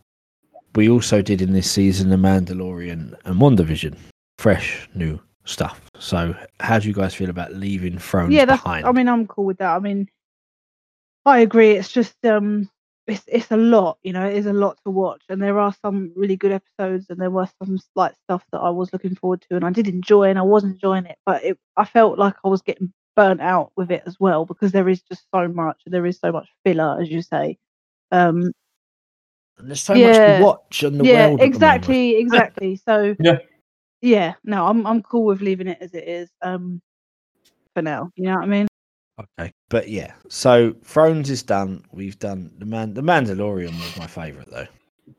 we 0.76 0.89
also 0.89 1.21
did 1.21 1.41
in 1.41 1.52
this 1.54 1.69
season 1.69 2.10
The 2.10 2.15
Mandalorian 2.15 3.15
and 3.26 3.36
WandaVision. 3.41 3.97
Fresh, 4.38 4.89
new 4.95 5.19
stuff. 5.45 5.82
So 6.00 6.34
how 6.62 6.80
do 6.80 6.88
you 6.88 6.93
guys 6.93 7.13
feel 7.13 7.30
about 7.30 7.54
leaving 7.54 8.00
Thrones 8.00 8.34
yeah, 8.34 8.45
behind? 8.45 8.86
I 8.86 8.91
mean, 8.91 9.08
I'm 9.10 9.28
cool 9.28 9.45
with 9.45 9.58
that. 9.58 9.76
I 9.76 9.80
mean, 9.80 10.10
I 11.26 11.39
agree. 11.39 11.71
It's 11.71 11.91
just 11.91 12.15
um, 12.26 12.69
it's 13.12 13.24
it's 13.28 13.52
a 13.52 13.58
lot. 13.58 13.97
You 14.04 14.13
know, 14.13 14.26
it 14.28 14.36
is 14.36 14.45
a 14.47 14.54
lot 14.54 14.78
to 14.86 14.91
watch, 14.91 15.24
and 15.30 15.41
there 15.41 15.60
are 15.60 15.74
some 15.82 16.12
really 16.15 16.38
good 16.38 16.52
episodes, 16.52 17.08
and 17.10 17.19
there 17.19 17.30
were 17.32 17.47
some 17.63 17.78
slight 17.93 18.13
stuff 18.24 18.43
that 18.52 18.60
I 18.60 18.69
was 18.69 18.91
looking 18.93 19.15
forward 19.15 19.43
to, 19.50 19.56
and 19.56 19.65
I 19.65 19.71
did 19.71 19.88
enjoy, 19.88 20.30
and 20.30 20.39
I 20.39 20.43
was 20.43 20.63
enjoying 20.63 21.06
it, 21.06 21.17
but 21.26 21.43
it, 21.43 21.58
I 21.78 21.86
felt 21.86 22.17
like 22.19 22.36
I 22.45 22.50
was 22.50 22.62
getting 22.62 22.93
burnt 23.15 23.41
out 23.41 23.71
with 23.76 23.91
it 23.91 24.04
as 24.06 24.17
well 24.19 24.45
because 24.45 24.71
there 24.71 24.88
is 24.89 25.02
just 25.02 25.26
so 25.34 25.47
much. 25.47 25.82
There 25.86 26.06
is 26.06 26.19
so 26.19 26.32
much 26.32 26.47
filler, 26.65 27.00
as 27.02 27.10
you 27.10 27.21
say. 27.21 27.58
Um, 28.12 28.52
And 29.58 29.69
there's 29.69 29.82
so 29.82 29.93
much 29.95 30.15
to 30.38 30.43
watch 30.43 30.84
on 30.84 30.97
the 30.97 31.04
yeah, 31.06 31.28
world. 31.28 31.41
at 31.41 31.45
the 31.45 31.45
exactly, 31.45 32.15
exactly. 32.17 32.76
So 32.78 33.15
Yeah. 33.19 33.38
yeah, 34.02 34.34
no, 34.43 34.67
I'm 34.67 34.86
I'm 34.88 35.04
cool 35.04 35.26
with 35.26 35.41
leaving 35.41 35.67
it 35.67 35.78
as 35.82 35.93
it 35.93 36.08
is. 36.08 36.30
Um, 36.41 36.82
for 37.74 37.82
now, 37.82 38.12
you 38.15 38.26
know 38.26 38.36
what 38.36 38.43
I 38.43 38.47
mean. 38.47 38.67
Okay, 39.39 39.51
but 39.69 39.89
yeah. 39.89 40.13
So 40.29 40.73
Thrones 40.84 41.29
is 41.29 41.43
done. 41.43 41.84
We've 41.91 42.17
done 42.19 42.51
the 42.57 42.65
man. 42.65 42.93
The 42.93 43.01
Mandalorian 43.01 43.73
was 43.79 43.97
my 43.97 44.07
favorite 44.07 44.49
though. 44.51 44.67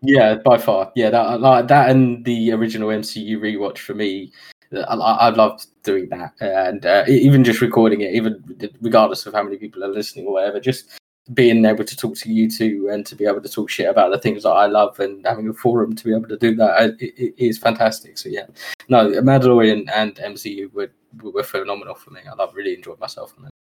Yeah, 0.00 0.36
by 0.36 0.58
far. 0.58 0.92
Yeah, 0.94 1.10
that 1.10 1.40
like 1.40 1.68
that 1.68 1.90
and 1.90 2.24
the 2.24 2.52
original 2.52 2.88
MCU 2.88 3.38
rewatch 3.38 3.78
for 3.78 3.94
me. 3.94 4.32
I, 4.72 4.94
I 4.94 5.12
I 5.12 5.28
loved 5.30 5.66
doing 5.82 6.08
that, 6.10 6.32
and 6.40 6.86
uh, 6.86 7.04
even 7.06 7.44
just 7.44 7.60
recording 7.60 8.00
it, 8.00 8.14
even 8.14 8.42
regardless 8.80 9.26
of 9.26 9.34
how 9.34 9.42
many 9.42 9.56
people 9.56 9.84
are 9.84 9.88
listening 9.88 10.26
or 10.26 10.34
whatever, 10.34 10.60
just 10.60 10.98
being 11.34 11.64
able 11.64 11.84
to 11.84 11.96
talk 11.96 12.16
to 12.16 12.32
you 12.32 12.50
two 12.50 12.88
and 12.90 13.06
to 13.06 13.14
be 13.14 13.24
able 13.26 13.40
to 13.40 13.48
talk 13.48 13.70
shit 13.70 13.88
about 13.88 14.10
the 14.10 14.18
things 14.18 14.42
that 14.42 14.50
I 14.50 14.66
love 14.66 14.98
and 14.98 15.24
having 15.24 15.48
a 15.48 15.52
forum 15.52 15.94
to 15.94 16.04
be 16.04 16.10
able 16.10 16.26
to 16.26 16.36
do 16.36 16.56
that 16.56 16.80
uh, 16.80 16.88
it, 16.98 17.14
it 17.16 17.34
is 17.38 17.58
fantastic. 17.58 18.18
So 18.18 18.28
yeah, 18.28 18.46
no, 18.88 19.08
Mandalorian 19.22 19.88
and 19.94 20.16
MCU 20.16 20.72
were 20.72 20.90
were 21.22 21.42
phenomenal 21.42 21.94
for 21.94 22.10
me. 22.10 22.22
I 22.28 22.34
love 22.34 22.54
really 22.54 22.74
enjoyed 22.74 22.98
myself 22.98 23.34
on 23.38 23.46
it. 23.46 23.51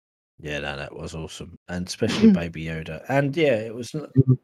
Yeah, 0.42 0.60
no, 0.60 0.76
that 0.76 0.94
was 0.96 1.14
awesome, 1.16 1.58
and 1.70 1.88
especially 1.88 2.32
Baby 2.32 2.66
Yoda. 2.66 3.04
And 3.10 3.36
yeah, 3.38 3.54
it 3.56 3.74
was. 3.76 3.92
Mhm. 3.92 4.38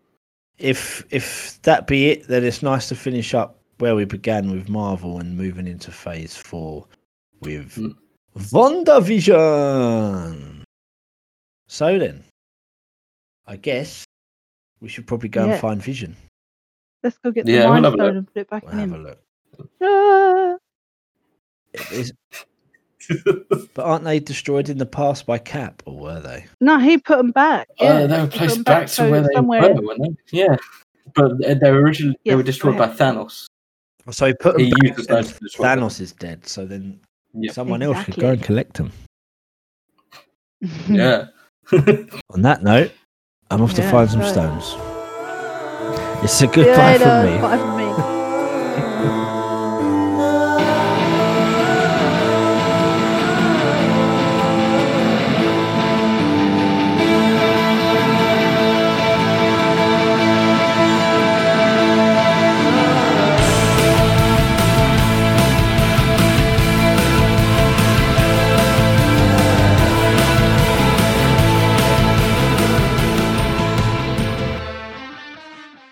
If 0.60 1.05
if 1.12 1.60
that 1.63 1.88
be 1.88 2.10
it, 2.12 2.27
then 2.27 2.43
it's 2.43 2.62
nice 2.63 2.88
to 2.89 2.95
finish 2.95 3.33
up 3.33 3.60
where 3.79 3.95
we 3.95 4.05
began 4.05 4.51
with 4.51 4.69
Marvel 4.69 5.19
and 5.19 5.36
moving 5.38 5.67
into 5.67 5.91
Phase 5.91 6.36
Four 6.36 6.88
with 7.41 7.75
Mm. 7.75 7.95
WandaVision. 8.51 10.63
So 11.67 11.99
then, 11.99 12.23
I 13.45 13.55
guess 13.57 14.03
we 14.79 14.89
should 14.89 15.05
probably 15.07 15.29
go 15.29 15.45
Yeah. 15.45 15.51
and 15.53 15.62
find 15.62 15.81
Vision. 15.81 16.15
Let's 17.03 17.17
go 17.19 17.31
get 17.31 17.45
the 17.45 17.51
Yeah, 17.53 17.69
we'll 17.69 17.81
mind 17.81 17.93
stone 17.95 18.17
and 18.17 18.27
put 18.27 18.38
it 18.41 18.49
back 18.49 18.63
in. 18.63 18.69
We'll 18.69 18.79
have 18.79 18.93
a 18.93 18.97
look. 18.97 19.19
Ah. 19.81 20.57
Is- 21.91 22.13
but 23.74 23.84
aren't 23.86 24.04
they 24.04 24.20
destroyed 24.20 24.70
in 24.70 24.78
the 24.78 24.86
past 24.86 25.26
by 25.26 25.38
Cap, 25.38 25.82
or 25.86 25.98
were 25.98 26.20
they? 26.20 26.46
No, 26.62 26.80
he 26.80 26.98
put 26.98 27.17
them 27.17 27.32
back. 27.32 27.67
Yeah, 27.80 27.89
Uh, 27.89 28.08
they 28.08 28.20
were 28.22 28.28
placed 28.28 28.30
put 28.30 28.38
placed 28.38 28.58
'em 28.58 28.63
back, 28.63 28.88
to 28.88 29.10
where 29.10 29.22
they 29.22 29.34
somewhere. 29.34 29.74
were, 29.76 29.82
weren't 29.82 30.02
they? 30.02 30.38
Yeah, 30.38 30.56
but 31.15 31.38
they 31.39 31.72
were 31.72 31.82
originally 31.82 32.17
they 32.26 32.36
were 32.36 32.43
destroyed 32.43 32.78
by. 32.78 32.88
Thanos. 32.89 33.46
So 34.12 34.26
he 34.28 34.34
put 34.34 34.54
them 34.54 34.63
He 34.65 34.70
back, 34.72 34.84
used 34.84 34.96
the 34.98 35.04
stone 35.04 35.17
and 35.17 35.28
to 35.28 35.39
destroy 35.39 35.67
them. 35.67 35.80
Thanos 35.80 36.00
is 36.02 36.12
dead. 36.13 36.48
So 36.48 36.65
then 36.65 37.00
Yep. 37.34 37.54
someone 37.54 37.82
else 37.82 38.04
should 38.04 38.15
go 38.15 38.30
and 38.32 38.41
collect 38.43 38.76
them. 38.78 38.91
Yeah. 40.89 41.28
On 42.32 42.41
that 42.41 42.63
note, 42.63 42.91
I'm 43.52 43.62
off 43.62 43.74
to 43.76 43.84
find 43.84 44.10
some 44.10 44.22
right. 44.22 44.30
stones. 44.30 44.76
It's 46.24 46.34
a 46.34 46.38
See 46.38 46.46
you 46.46 46.52
goodbye 46.52 46.98
later. 46.98 47.04
from 47.04 47.26
me. 47.26 47.41
Bye 47.41 47.58
me. 47.77 47.77